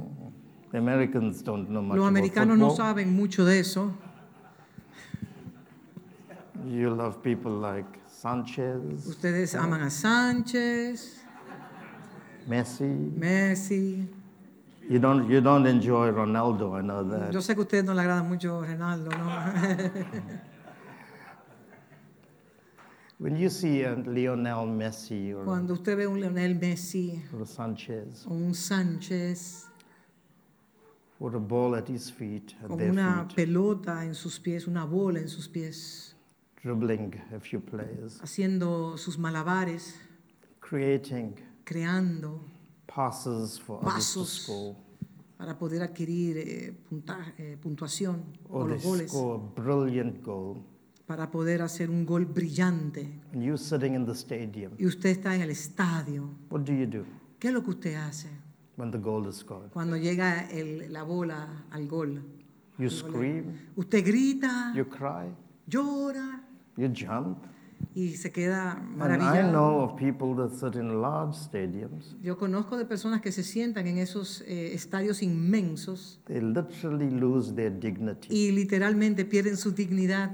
[0.73, 3.93] The Americans don't know much Los about americanos no saben mucho de eso.
[6.67, 11.23] You love people like Sanchez, Ustedes aman a Sánchez,
[12.49, 12.85] Messi.
[12.85, 14.20] Messi.
[14.91, 17.31] You don't, you don't enjoy Ronaldo, I know that.
[17.33, 19.31] Yo sé que a no le agrada mucho Ronaldo, ¿no?
[23.21, 27.47] When you see a Lionel Messi or, Cuando usted ve un Lionel Messi or a
[27.47, 28.27] Sanchez.
[28.27, 29.69] o un Sánchez.
[31.21, 34.87] A ball at his feet, at con their una feet, pelota en sus pies, una
[34.87, 36.17] bola en sus pies,
[36.61, 40.01] dribbling a few players, haciendo sus malabares,
[40.61, 41.37] creating.
[41.65, 42.41] Creando
[42.95, 44.77] passes for others to
[45.37, 50.59] para poder adquirir eh, punta- eh, puntuación o los goles, score a brilliant goal,
[51.07, 53.21] para poder hacer un gol brillante.
[53.33, 56.29] and you sitting in the stadium, Y usted está en el estadio.
[56.51, 57.05] what do you do
[57.39, 58.29] ¿Qué es lo que usted hace
[58.77, 59.71] when the goal is scored?
[59.73, 62.23] cuando llega el- la bola al gol?
[62.79, 65.33] You scream, Usted grita, you cry,
[65.69, 66.43] llora
[66.77, 67.45] you jump.
[67.95, 69.51] Y se queda maravillado.
[69.51, 73.87] know of people that sit in large stadiums, Yo conozco de personas que se sientan
[73.89, 78.29] en esos eh, estadios inmensos they literally lose their dignity.
[78.31, 80.31] y literalmente pierden su dignidad.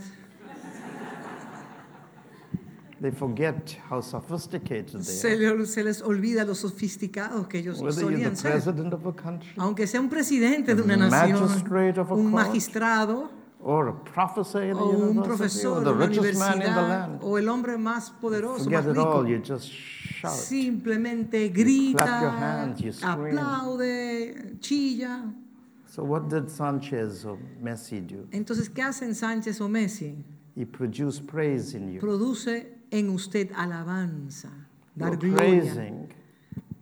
[2.99, 5.55] They forget how sophisticated they Se, are.
[5.59, 8.53] le- se les olvida lo sofisticados que ellos Whether solían ser.
[8.53, 13.31] president of a country Aunque sea un presidente de una nación, un court, magistrado
[13.67, 17.19] or a professor in o un profesor the de the universidad land.
[17.21, 19.27] o el hombre más poderoso, Forget más it all, rico.
[19.27, 20.31] you just shout.
[20.33, 23.37] Simplemente clap your grita, hands, you scream.
[23.37, 25.33] aplaude, chilla.
[25.89, 28.29] So what did Sanchez or Messi do?
[28.31, 30.15] Entonces, ¿qué hacen Sánchez o Messi?
[30.55, 31.99] He produced praise in you.
[32.01, 34.49] Produce en usted alabanza,
[34.95, 35.39] dar You're gloria.
[35.39, 36.09] praising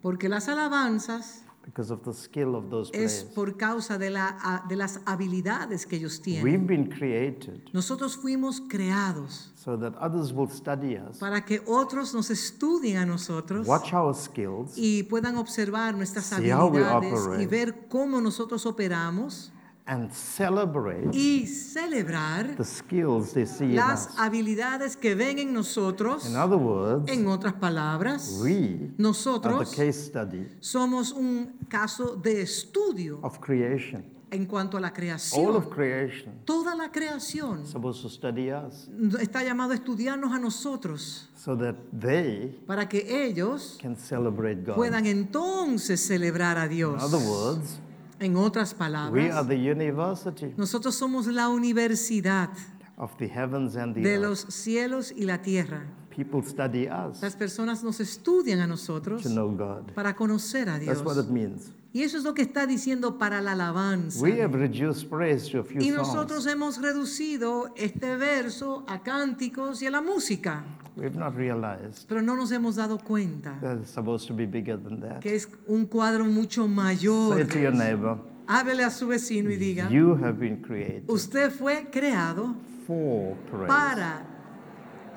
[0.03, 4.77] Porque las alabanzas because of the skill of those es por causa de, la, de
[4.77, 6.45] las habilidades que ellos tienen.
[6.45, 12.15] We've been created Nosotros fuimos creados so that others will study us, para que otros
[12.15, 17.47] nos estudien a nosotros watch our skills, y puedan observar nuestras habilidades y operate.
[17.47, 19.51] ver cómo nosotros operamos
[19.87, 24.15] and celebrate y celebrar the skills they see in las us.
[24.19, 26.27] habilidades que ven en nosotros.
[26.27, 32.17] In other words, En otras palabras, we are the nosotros case study somos un caso
[32.17, 34.05] de estudio of creation.
[34.31, 35.71] en cuanto a la All of creación.
[35.71, 38.89] creation Toda la creación supposed to study us
[39.21, 44.77] está llamado a estudiarnos a nosotros so that they para que ellos can celebrate God.
[44.77, 47.03] puedan entonces celebrar a In Dios.
[47.03, 47.79] other words,
[48.21, 52.49] En otras we are palabras, the university nosotros somos la universidad
[52.97, 54.23] of the heavens and the de earth.
[54.23, 55.85] los cielos y la tierra.
[56.15, 59.93] People study us Las personas nos estudian a nosotros to know God.
[59.95, 60.97] para conocer a Dios.
[60.99, 61.73] That's what it means.
[61.95, 64.21] Y eso es lo que está diciendo para la alabanza.
[64.21, 65.97] We have reduced praise to a few Y songs.
[66.09, 70.65] nosotros hemos reducido este verso a cánticos y a la música,
[70.97, 74.77] We've not realized pero no nos hemos dado cuenta that it's supposed to be bigger
[74.77, 75.21] than that.
[75.21, 77.47] que es un cuadro mucho Say mayor.
[77.47, 78.19] to your neighbor,
[78.49, 82.57] Háblele a su vecino y diga, you have been created usted fue creado
[82.89, 83.69] for praise.
[83.69, 84.27] para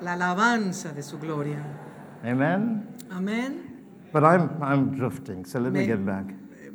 [0.00, 1.60] la alabanza de su gloria.
[2.24, 2.86] Amen?
[3.10, 3.82] Amén.
[4.12, 6.24] But I'm, I'm drifting, so let me Me- get back.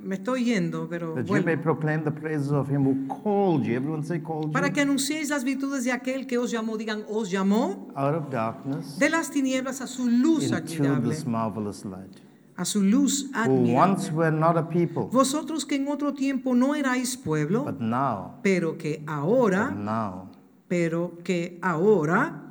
[0.03, 1.63] Me estoy yendo, pero That you may vuelvo.
[1.63, 3.75] proclaim the praises of him who called you.
[3.75, 7.31] Everyone say called Para que anunciéis las virtudes de aquel que os llamó, digan, os
[7.31, 12.17] llamó Out of darkness de las tinieblas a su luz admirable, this marvelous light.
[12.57, 14.13] a su luz Who once admirable.
[14.17, 18.77] were not a people, Vosotros que en otro tiempo no erais pueblo, but now, pero
[18.77, 20.29] que but ahora, now,
[20.67, 22.41] pero que ahora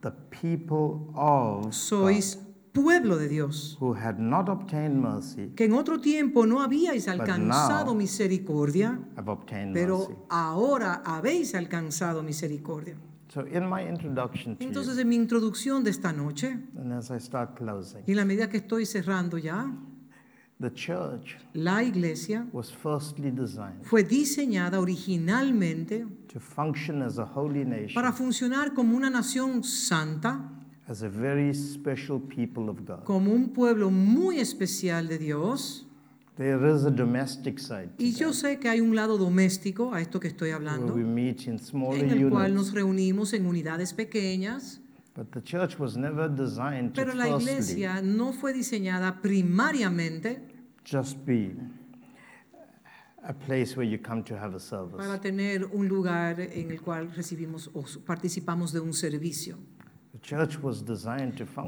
[0.00, 5.72] the people of sois God, pueblo de Dios, who had not obtained mercy que en
[5.74, 10.14] otro tiempo no habíais alcanzado misericordia, have obtained pero mercy.
[10.30, 12.96] ahora habéis alcanzado misericordia.
[13.28, 17.18] So, in my introduction to Entonces, en mi introducción de esta noche, and as I
[17.18, 19.70] start closing, y en la medida que estoy cerrando ya,
[20.60, 27.64] The church La iglesia was firstly designed fue diseñada originalmente to function as a holy
[27.64, 30.40] nation, para funcionar como una nación santa,
[30.92, 33.02] as a very special people of God.
[33.04, 35.86] como un pueblo muy especial de Dios.
[36.36, 39.92] There is a domestic side to Y yo that, sé que hay un lado doméstico
[39.94, 42.54] a esto que estoy where hablando, we meet in smaller en el cual units.
[42.54, 44.80] nos reunimos en unidades pequeñas,
[45.14, 50.40] But the church was never designed to pero la firstly iglesia no fue diseñada primariamente
[50.84, 51.54] just be
[53.24, 54.96] a place where you come to have a service.
[54.96, 59.58] para tener un lugar en el cual recibimos o participamos de un servicio.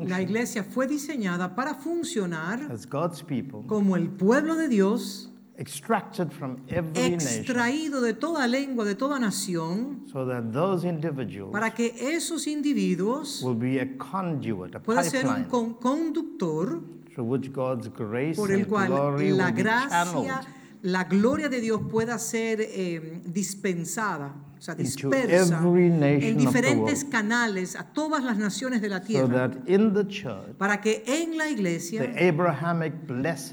[0.07, 6.31] La iglesia fue diseñada para funcionar as God's people, como el pueblo de Dios, extracted
[6.31, 11.71] from every nation, extraído de toda lengua, de toda nación, so that those individuals para
[11.75, 16.81] que esos individuos will be a conduit, a puedan ser un con- conductor
[17.13, 18.91] through which God's grace por el cual
[19.37, 20.43] la gracia,
[20.85, 27.85] la gloria de Dios pueda ser eh, dispensada, o sea, dispersa en diferentes canales a
[27.95, 32.07] todas las naciones de la so tierra, the church, para que en la iglesia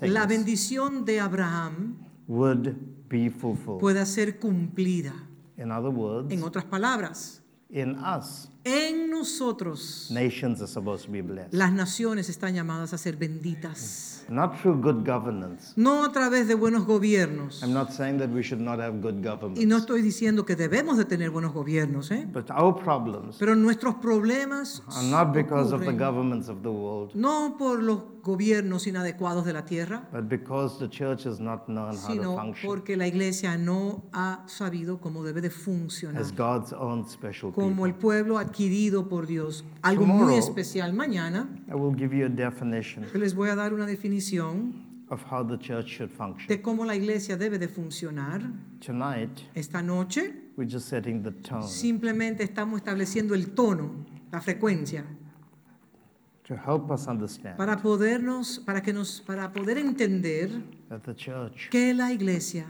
[0.01, 2.75] la bendición de Abraham would
[3.07, 3.79] be fulfilled.
[3.79, 5.13] pueda ser cumplida.
[5.55, 11.21] In other words, En otras palabras, in us, en nosotros nations are supposed to be
[11.21, 11.53] blessed.
[11.53, 14.25] las naciones están llamadas a ser benditas.
[14.29, 15.73] Not through good governance.
[15.75, 17.61] No a través de buenos gobiernos.
[17.61, 19.21] I'm not saying that we should not have good
[19.57, 22.25] Y no estoy diciendo que debemos de tener buenos gobiernos, ¿eh?
[22.31, 27.11] But our problems pero nuestros problemas are not because of the governments of the world,
[27.15, 31.95] no por los gobiernos inadecuados de la tierra, but because the church has not known
[31.95, 36.21] how to sino function porque la iglesia no ha sabido cómo debe de funcionar.
[36.21, 39.63] as God's own special Como el pueblo adquirido por Dios.
[39.81, 41.49] Algo muy especial mañana.
[41.67, 44.73] I will give you a definition les voy a dar una definición
[45.09, 46.47] of how the church should function.
[46.47, 48.41] de cómo la iglesia debe de funcionar.
[48.85, 55.05] Tonight, Esta noche we're just setting the tone simplemente estamos estableciendo el tono, la frecuencia,
[56.43, 60.49] to help us understand para podernos, para que nos, para poder entender
[60.89, 62.65] that the church que la iglesia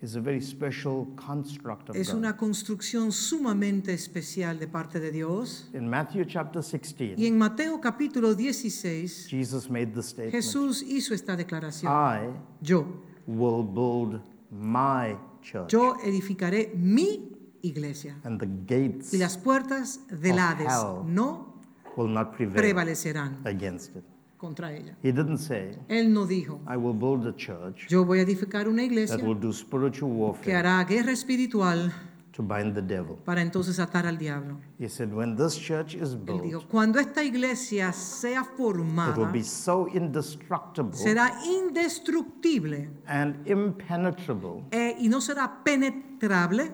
[0.00, 2.18] is a very special construct of es God.
[2.18, 5.68] una construcción sumamente especial de parte de Dios.
[5.74, 11.14] In Matthew chapter Y 16, en Mateo capítulo 16, Jesus made the statement, Jesús hizo
[11.14, 11.90] esta declaración.
[11.92, 12.28] I
[12.60, 12.86] Yo,
[13.26, 14.20] will build
[14.50, 17.32] my church, yo edificaré mi
[17.62, 18.16] iglesia.
[18.24, 21.02] and the gates Y las puertas del Of Hades hell.
[21.06, 21.54] no
[21.96, 24.04] will not prevail prevalecerán against it.
[24.38, 24.96] Contra ella.
[25.02, 28.68] He didn't say, Él no dijo, I will build a church yo voy a edificar
[28.68, 31.92] una iglesia that will do spiritual que warfare hará guerra espiritual
[32.32, 33.16] to bind the devil.
[33.24, 34.58] para entonces atar al diablo.
[34.78, 38.74] He said, when this church is Él built, dijo, cuando esta iglesia sea it will
[38.74, 46.70] formada, be so indestructible será indestructible and impenetrable eh, y no será penetrable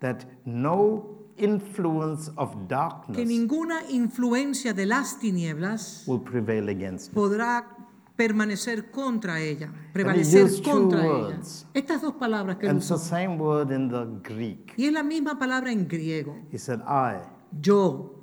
[0.00, 7.74] that no influence of que darkness ninguna influencia de las tinieblas will prevail against podrá
[8.16, 11.40] permanecer contra ella, prevalecer contra ella.
[11.72, 12.98] Estas dos palabras que And usó.
[12.98, 14.74] same word in the Greek.
[14.76, 16.36] Y es la misma palabra en griego.
[16.52, 17.18] He said, I,
[17.62, 18.14] Yo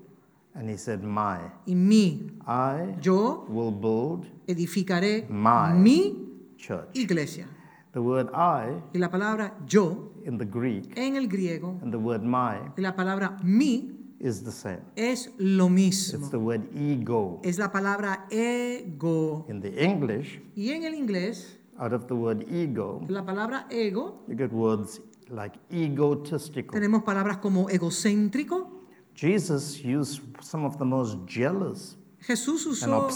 [0.53, 1.37] and he said, my.
[1.65, 2.29] y mi.
[2.45, 5.73] I Yo will build edificaré My.
[5.73, 6.89] mi church.
[6.93, 7.47] iglesia.
[7.95, 11.97] The word I Y la palabra yo in the Greek en el griego and the
[11.97, 13.89] word my y la palabra mi
[14.19, 14.81] is the same.
[14.97, 16.19] es lo mismo.
[16.19, 17.39] It's the word ego.
[17.41, 19.45] Es la palabra ego.
[19.47, 24.25] In the English, Y en el inglés, out of the word ego, la palabra ego,
[24.27, 26.73] you get words like egotistical.
[26.73, 28.83] tenemos palabras como egocéntrico.
[29.15, 33.07] Jesus used some of the most jealous Jesús usó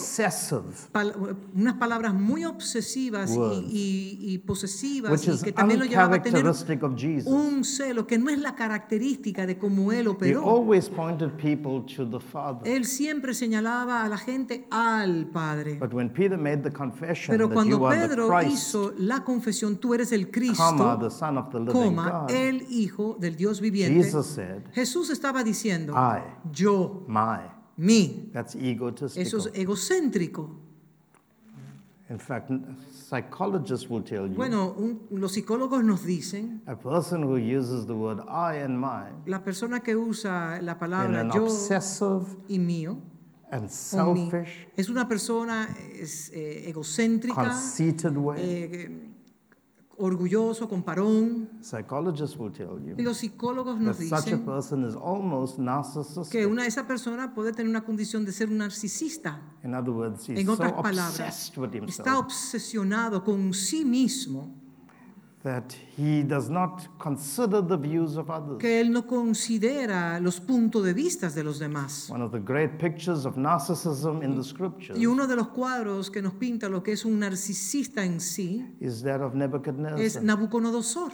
[0.93, 3.63] pal- unas palabras muy obsesivas y, Words.
[3.71, 6.43] y- y posesivas y que también lo llevaba a tener
[7.27, 10.43] un celo que no es la característica de cómo él operó.
[12.67, 15.79] Él siempre señalaba a la gente al Padre.
[15.79, 20.11] But when Peter made the confession Pero cuando Pedro Christ, hizo la confesión, tú eres
[20.11, 20.63] el Cristo,
[20.99, 25.43] the Son of the living coma, God, el Hijo del Dios viviente, said, Jesús estaba
[25.43, 27.57] diciendo, I, yo, my.
[27.79, 28.29] Mi.
[28.33, 29.39] That's Eso egotistical.
[29.39, 30.49] es egocéntrico.
[32.09, 32.49] In fact,
[32.91, 37.93] psychologists will tell you Bueno, un- los psicólogos nos dicen, a person who uses the
[37.93, 42.57] word I and my la persona que usa la in palabra an yo obsessive y
[42.57, 42.97] mío,
[43.51, 49.08] and selfish, es una persona es, eh, egocéntrica, conceited way eh,
[49.99, 51.49] orgulloso, con parón.
[51.61, 55.57] Psychologists will tell you Y los psicólogos that nos such a dicen person is almost
[55.57, 56.47] que narcissistic.
[56.47, 59.41] una esa persona puede tener una condición de ser un narcisista.
[59.63, 63.85] In other words, he's En so otras palabras, obsessed with está himself obsesionado con sí
[63.85, 64.58] mismo
[65.43, 68.57] that he does not consider the views of others.
[68.59, 72.09] que él no considera los puntos de vista de los demás.
[72.09, 76.11] One of the great pictures of narcissism in the scriptures Y uno de los cuadros
[76.11, 80.23] que nos pinta lo que es un narcisista en sí is that of es Nebuchadnezzar.
[80.23, 81.11] Nabucodonosor.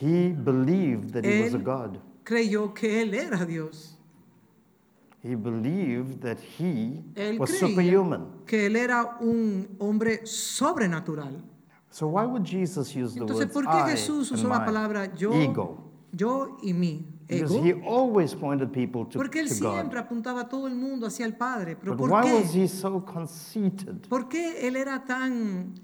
[0.00, 1.98] He believed that he was a Él- god.
[2.24, 3.94] Creyó que él era Dios.
[5.22, 8.26] He believed that he Él was superhuman.
[8.46, 11.42] que él era un hombre sobrenatural.
[11.98, 15.32] So why would Jesus use the Entonces, ¿por qué I Jesús usó la palabra yo,
[15.32, 15.78] ego?
[16.12, 17.64] yo y mi Because ego?
[17.64, 19.74] he always pointed people to, Porque él to God.
[19.74, 21.74] siempre apuntaba a todo el mundo hacia el Padre.
[21.74, 22.62] Pero But ¿por why was qué?
[22.64, 24.06] he so conceited?
[24.08, 25.74] ¿Por qué él era tan...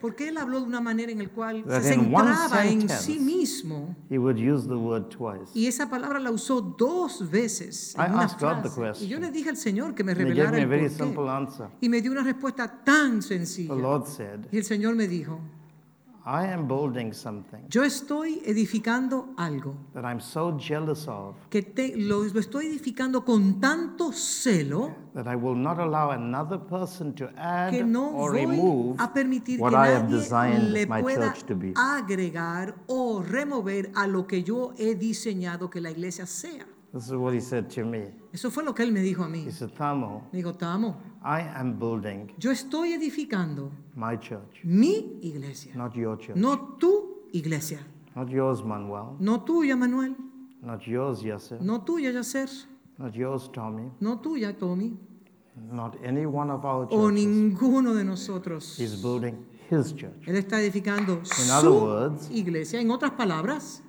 [0.00, 2.64] ¿Por qué él habló de una manera en la cual That se in one centraba
[2.66, 3.94] en sentence- sí mismo?
[4.08, 5.52] He would use the word twice.
[5.54, 9.04] Y esa palabra la usó dos veces I en una asked God the frase.
[9.04, 9.20] Y yo question.
[9.20, 11.06] le dije al Señor que me And he gave revelara me a el very por
[11.06, 11.30] simple qué.
[11.30, 11.66] answer.
[11.82, 13.74] Y me dio una respuesta tan The sencilla.
[13.74, 15.38] Lord said, Y el Señor me dijo,
[16.24, 21.96] I am building something yo estoy edificando algo that I'm so jealous of que te-
[21.96, 27.30] lo, lo estoy edificando con tanto celo that I will not allow another person to
[27.36, 30.86] add que no or voy remove a permitir what que I have nadie designed le
[30.86, 31.72] my pueda church to be.
[31.76, 36.66] agregar o remover a lo que yo he diseñado que la iglesia sea.
[36.92, 38.10] This is what he said to me.
[38.32, 39.44] Eso fue lo que él me dijo a mí.
[39.46, 45.18] He said, Thamo, Me dijo, Tamo, I am building yo estoy edificando my church, mi
[45.22, 46.36] iglesia, not your church.
[46.36, 47.80] no tu iglesia,
[48.14, 49.16] Not yours, Manuel.
[49.18, 50.14] no tuya, Manuel,
[50.62, 51.60] Not yours, Yasser.
[51.60, 52.48] no tuya, Yacer,
[52.98, 53.90] Not yours, Tommy.
[54.00, 54.96] no tuya, Tommy,
[55.72, 57.26] Not any one of our o churches.
[57.26, 58.76] ninguno de nosotros.
[58.78, 60.26] He's building his church.
[60.26, 62.80] Él está edificando In other su words- iglesia.
[62.80, 63.82] En otras palabras,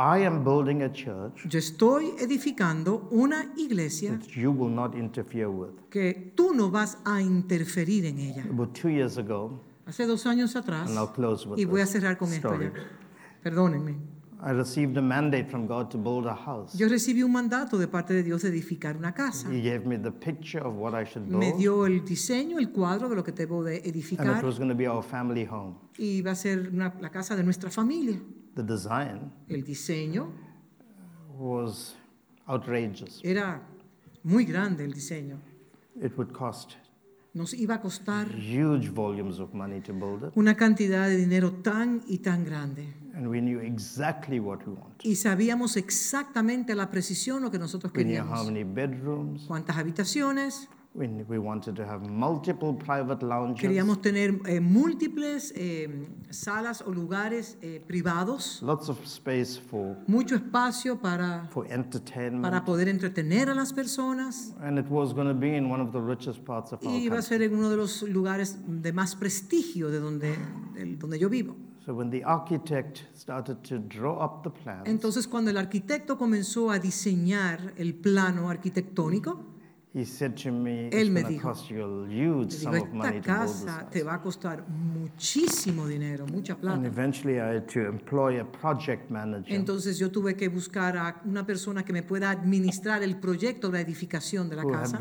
[0.00, 5.48] I am building a church yo estoy edificando una iglesia that you will not interfere
[5.48, 5.70] with.
[5.90, 8.44] que tú no vas a interferir en ella.
[8.48, 11.84] About two years ago, Hace dos años atrás, and I'll close with y voy a
[11.84, 12.66] this cerrar con esto story.
[12.66, 12.72] ya.
[13.42, 13.96] Perdónenme.
[14.40, 16.78] I received a mandate from God to build a house.
[16.78, 19.48] Yo recibí un mandato de parte de Dios de edificar una casa.
[19.52, 22.70] He gave me the picture of what I should Me build, dio el diseño, el
[22.70, 25.44] cuadro de lo que debo de and it edificar was going to be our family
[25.44, 25.74] home.
[25.98, 28.20] y va a ser una- la casa de nuestra familia.
[28.58, 30.32] The design El diseño
[31.38, 31.94] was
[32.46, 33.20] outrageous.
[33.22, 33.62] era
[34.24, 35.38] muy grande, el diseño.
[36.02, 36.72] It would cost
[37.34, 41.52] Nos iba a costar huge volumes of money to build it, una cantidad de dinero
[41.62, 42.88] tan y tan grande.
[43.14, 45.04] and we knew exactly what we wanted.
[45.04, 48.46] Y sabíamos exactamente a la precisión lo que nosotros We knew how queríamos.
[48.46, 49.42] many bedrooms.
[49.46, 50.68] Cuántas habitaciones.
[50.98, 57.56] We, wanted to have multiple private lounges, Queríamos tener eh, múltiples eh, salas o lugares
[57.62, 58.60] eh, privados.
[58.62, 62.42] lots of space for, Mucho espacio para, for entertainment.
[62.42, 64.52] para poder entretener a las personas.
[64.60, 67.04] And it was going to be in one of the richest parts of our Y
[67.04, 70.34] iba a ser en uno de los lugares de más prestigio de donde,
[70.74, 71.54] del- donde yo vivo.
[71.86, 76.70] So when the architect started to draw up the plans, Entonces, cuando el arquitecto comenzó
[76.70, 79.47] a diseñar el plano arquitectónico,
[80.92, 83.32] Él me going to dijo, cost you a huge le sum digo, of money esta
[83.32, 86.86] to build this casa te va a costar muchísimo dinero, mucha And plata.
[86.86, 91.44] eventually I had to employ a project manager Entonces yo tuve que buscar a una
[91.46, 94.98] persona que me pueda administrar el proyecto de la edificación de la casa,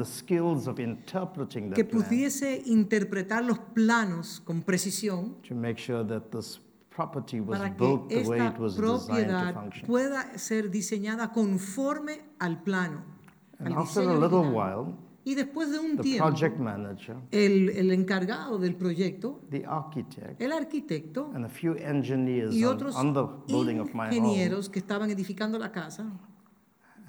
[1.76, 6.60] que pudiese interpretar los planos con precisión to make sure that this
[6.90, 10.72] property was para que built the way esta it was designed to propiedad pueda ser
[10.72, 13.16] diseñada conforme al plano.
[13.60, 14.94] And al after a little while,
[15.26, 20.40] Y después de un the tiempo, project manager, el, el encargado del proyecto, the architect,
[20.42, 24.16] el arquitecto and a few engineers y on, otros on the building of my home
[24.16, 26.06] ingenieros que estaban edificando la casa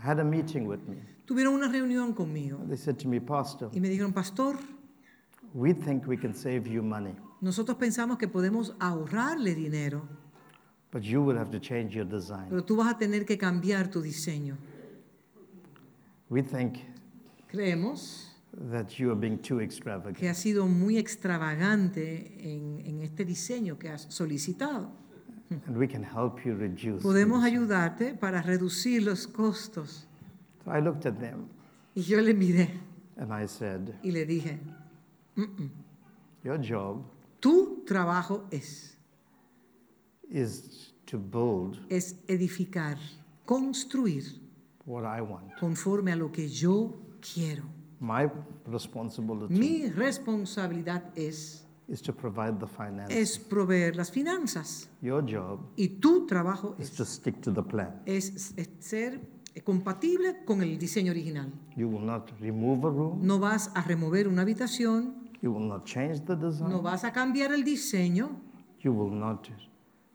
[0.04, 0.96] had a meeting with me.
[1.26, 4.56] tuvieron una reunión conmigo They said to me, Pastor, y me dijeron, pastor,
[5.54, 10.02] we think we can save you money, nosotros pensamos que podemos ahorrarle dinero,
[10.90, 12.46] but you would have to change your design.
[12.48, 14.56] pero tú vas a tener que cambiar tu diseño.
[16.30, 16.80] We think
[17.50, 18.26] Creemos
[18.70, 20.16] that you are being too extravagant.
[20.16, 24.90] que ha sido muy extravagante en, en este diseño que has solicitado.
[25.66, 27.02] And we can help you reduce.
[27.02, 30.06] Podemos ayudarte para reducir los costos.
[30.64, 31.48] So I looked at them
[31.94, 32.68] Y yo le miré
[33.16, 34.58] and I said, y le dije,
[36.44, 37.02] Your job
[37.40, 38.96] tu trabajo es,
[40.30, 42.98] is to build es edificar,
[43.46, 44.24] construir
[44.88, 45.54] what I want.
[45.60, 47.64] conforme a lo que yo quiero.
[48.00, 48.28] My
[48.66, 53.16] responsibility Mi responsabilidad es is to provide the finances.
[53.16, 54.88] es proveer las finanzas.
[55.00, 58.02] Your job Y tu trabajo is es, to stick to the plan.
[58.06, 59.20] es- es ser
[59.64, 61.52] compatible con el diseño original.
[61.76, 63.18] You will not remove a room.
[63.26, 66.70] No vas a remover una habitación, You will not change the design.
[66.70, 68.30] no vas a cambiar el diseño,
[68.80, 69.48] You will not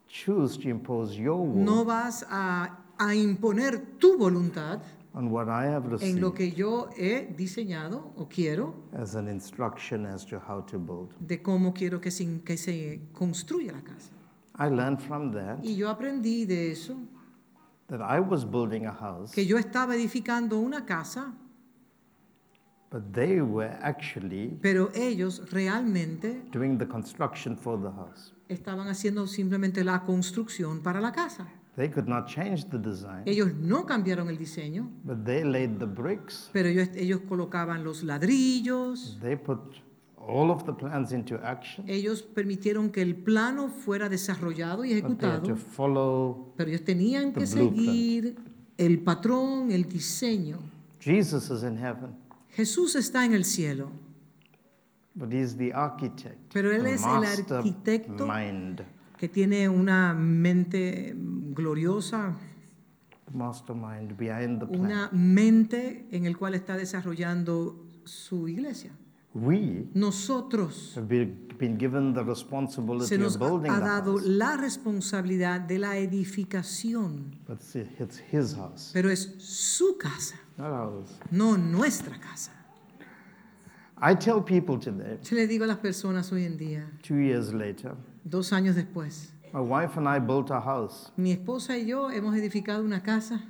[0.08, 4.80] choose to impose your will no vas a, a imponer tu voluntad
[5.14, 10.06] on what I have en lo que yo he diseñado o quiero as an instruction
[10.06, 11.14] as to how to build.
[11.20, 14.12] de cómo quiero que se, que se construya la casa.
[14.58, 16.96] I learned from that Y yo aprendí de eso,
[17.88, 21.32] that I was building a house, que yo estaba edificando una casa,
[22.90, 28.32] but they were actually pero ellos realmente doing the construction for the house.
[28.48, 31.46] estaban haciendo simplemente la construcción para la casa.
[31.76, 35.86] They could not change the design, Ellos no cambiaron el diseño, but they laid the
[35.86, 36.48] bricks.
[36.52, 39.58] pero ellos, ellos colocaban los ladrillos, They put
[40.16, 41.84] all of the plans into action.
[41.88, 46.52] ellos permitieron que el plano fuera desarrollado y But they had ejecutado, to follow.
[46.56, 47.76] pero ellos tenían que the blueprint.
[47.76, 48.36] seguir
[48.78, 50.58] el patrón, el diseño.
[51.00, 52.12] Jesus is in heaven,
[52.50, 53.90] Jesús está en el cielo,
[55.16, 58.26] but he's the architect, Pero él the es el master arquitecto.
[58.28, 58.80] mind,
[59.18, 61.14] que tiene una mente
[61.54, 62.34] gloriosa,
[63.32, 64.80] mastermind behind the plan.
[64.80, 68.92] una mente en el cual está desarrollando su iglesia.
[69.34, 74.56] We Nosotros have been, given the responsibility se nos of building ha dado house, la
[74.56, 81.18] responsabilidad de la edificación, but it's, his house, pero es su casa, not ours.
[81.32, 82.52] no nuestra casa.
[84.00, 87.52] I tell people today, Yo le digo a las personas hoy en día, two years
[87.52, 91.10] later, dos años después, my wife and I built a house.
[91.16, 93.40] mi esposa y yo hemos edificado una casa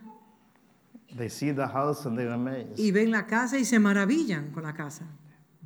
[1.16, 2.76] They see the house and they're amazed.
[2.78, 5.06] y ven la casa y se maravillan con la casa.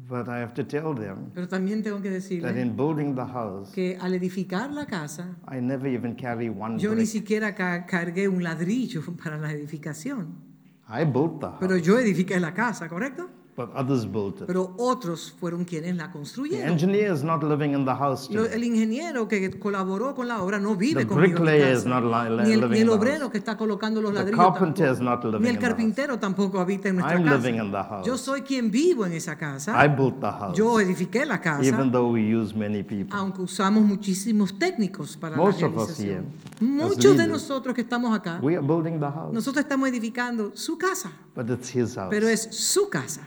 [0.09, 3.24] But I have to tell them Pero también tengo que that decirles in building the
[3.27, 7.09] house, que al edificar la casa, I never even carry one yo ni brick.
[7.09, 10.47] siquiera ca- cargué un ladrillo para la edificación.
[10.89, 13.28] I built the Pero house, yo edifiqué la casa, ¿correcto?
[13.59, 14.47] But others built it.
[14.47, 16.68] Pero otros fueron quienes la The construyeron.
[16.70, 18.48] engineer is not living in the house today.
[18.55, 22.44] el ingeniero que colaboró con la obra no vive The conmigo bricklayer is not li-
[22.47, 24.94] Ni el, living ni el the obrero que está colocando los The ladrillos carpenter tampoco.
[24.94, 25.68] is not living Ni el in the house.
[25.74, 27.36] carpintero tampoco habita en nuestra I'm casa.
[27.36, 28.06] living in the house.
[28.06, 29.85] Yo soy quien vivo en esa casa.
[29.85, 33.09] I built the house, Yo edifiqué la casa, even though we use many people.
[33.18, 36.26] aunque usamos muchísimos técnicos para Most la of us realización.
[36.60, 40.52] here, Muchos de nosotros que estamos acá, We are building the house, nosotros estamos edificando
[40.55, 42.09] su casa, but it's his house.
[42.10, 43.22] pero es su casa.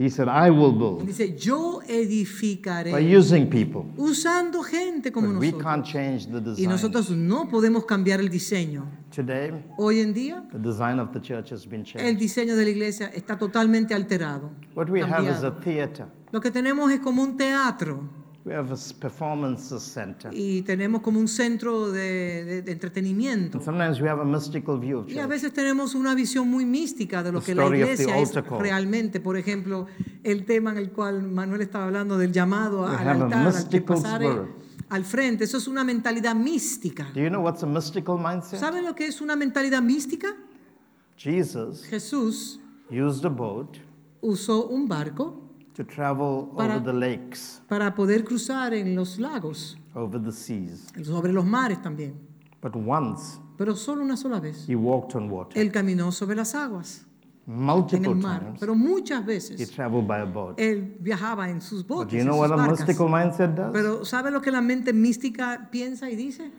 [0.00, 3.82] He said, I will build dice, yo edificaré by using people.
[3.96, 5.62] usando gente como But we nosotros.
[5.64, 6.68] can't change the Y design.
[6.70, 8.86] nosotros no podemos cambiar el diseño.
[9.10, 12.18] Today, Hoy en día, the design of the church has been el changed.
[12.20, 14.52] diseño de la iglesia está totalmente alterado.
[14.76, 16.06] What we have is a theater.
[16.30, 18.08] Lo que tenemos es como un teatro
[18.48, 20.30] We have a s- performance center.
[20.32, 23.58] y tenemos como un centro de, de- de entretenimiento.
[23.58, 26.64] And sometimes we have a mystical view of Y a veces tenemos una visión muy
[26.64, 29.20] mística de lo The que la iglesia es realmente.
[29.20, 29.86] Por ejemplo,
[30.24, 33.58] el tema en el cual Manuel estaba hablando del llamado We al altar, al que
[33.58, 34.48] mystical pasar spirit.
[34.88, 35.44] al frente.
[35.44, 37.10] Eso es una mentalidad mística.
[37.14, 38.58] Do you know what's a mystical mindset?
[38.60, 40.28] ¿Saben lo que es una mentalidad mística?
[41.18, 42.60] Jesus Jesús
[42.90, 43.76] used a boat
[44.22, 45.47] usó un barco
[45.78, 50.88] to travel Para- over the lakes, para poder cruzar en los lagos, over the seas.
[51.04, 52.14] sobre los mares también.
[52.60, 54.68] But once Pero solo una sola vez.
[54.68, 55.56] he walked on water.
[55.56, 57.06] Él caminó sobre las aguas,
[57.46, 58.40] en Multiple el mar.
[58.40, 60.58] times Pero muchas he veces traveled by a boat.
[60.58, 62.80] él viajaba en sus botes, you en know sus what a barcas.
[62.88, 63.70] mystical mindset does?
[63.72, 66.50] Pero ¿sabe lo que la mente mística piensa y dice?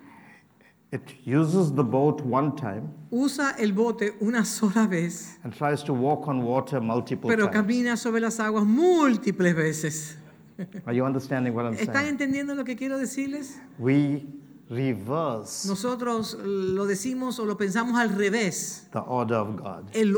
[0.91, 5.93] It uses the boat one time Usa el bote una sola vez, and tries to
[5.93, 7.53] walk on water multiple pero times.
[7.55, 10.17] camina sobre las aguas múltiples veces.
[10.87, 12.09] Are you understanding what I'm ¿Están saying?
[12.17, 13.59] entendiendo lo que quiero decirles?
[13.77, 14.25] We
[14.69, 18.87] reverse Nosotros lo decimos o lo pensamos al revés.
[18.91, 19.89] the order of God.
[19.93, 20.17] El-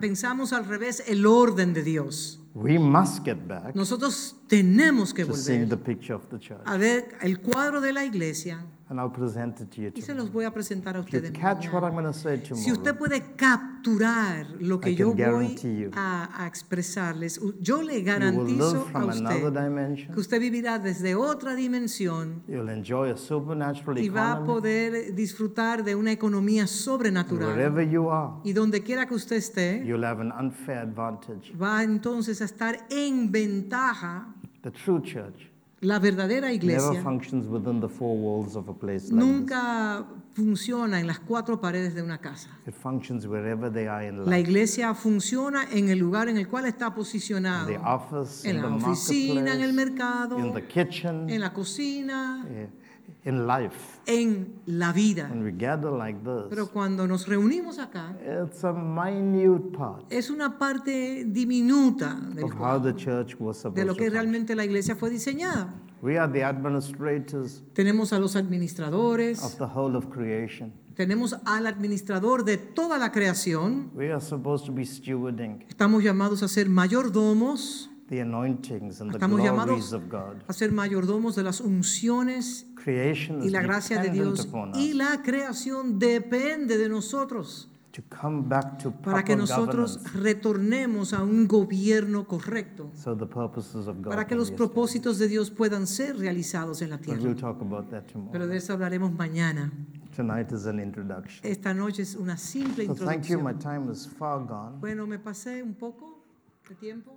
[0.00, 2.39] pensamos al revés el orden de Dios.
[2.54, 6.60] We must get back Nosotros tenemos que to seeing volver the picture of the church.
[6.64, 10.14] a ver el cuadro de la iglesia And I'll present it to you y se
[10.14, 11.38] los voy a presentar a If you ustedes.
[11.38, 12.02] catch what I'm mañana.
[12.02, 15.90] going to say Si usted tomorrow, puede capturar lo que I yo can voy you
[15.94, 20.12] a, a expresarles, u- yo le you will garantizo live a from another usted dimension.
[20.12, 24.46] que usted vivirá desde otra dimensión You'll enjoy a supernatural y va a economy.
[24.48, 27.48] poder disfrutar de una economía sobrenatural.
[27.50, 31.52] wherever you are, Y donde quiera que usted esté, you'll have an unfair advantage.
[31.56, 34.34] va entonces a estar en ventaja.
[34.62, 35.50] The true church
[35.82, 39.12] La verdadera iglesia the four walls of a place like this.
[39.12, 40.04] nunca
[40.34, 42.50] funciona en las cuatro paredes de una casa.
[42.66, 46.66] It functions wherever they are in La iglesia funciona en el lugar en el cual
[46.66, 47.66] está posicionado.
[47.66, 52.68] The office, En la oficina, en el mercado, in the kitchen, en la cocina, eh,
[53.24, 54.00] in life.
[54.06, 55.28] en la vida.
[55.30, 60.30] When we gather like Pero this, cuando nos reunimos acá, it's a minute part es
[60.30, 64.10] una parte diminuta del of how cuadro, the church was de supposed lo to que
[64.10, 65.74] realmente la iglesia fue diseñada.
[66.02, 70.72] We are the administrators Tenemos a los of administradores, the whole of creation.
[70.94, 73.90] tenemos al administrador de toda la creación.
[73.94, 79.18] We are supposed to be stewarding Estamos llamados a ser mayordomos, the anointings and the
[79.18, 80.42] estamos glories llamados of God.
[80.48, 86.78] a ser mayordomos de las unciones y la gracia de Dios y la creación depende
[86.78, 87.70] de nosotros
[89.02, 94.34] para que nosotros retornemos a un gobierno correcto, so the purposes of God para que
[94.34, 97.20] los propósitos de Dios puedan ser realizados en la tierra.
[97.20, 99.72] we'll talk about that Pero de eso hablaremos mañana.
[100.14, 101.40] Tonight is an introduction.
[101.42, 103.40] Esta noche es una simple So thank you.
[103.40, 103.60] My introducción.
[103.60, 104.78] time is far gone.
[104.80, 106.24] Bueno, me pasé un poco
[106.68, 107.16] de tiempo.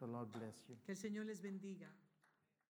[0.00, 0.76] The Lord bless you.
[0.84, 1.88] Que el Señor les bendiga.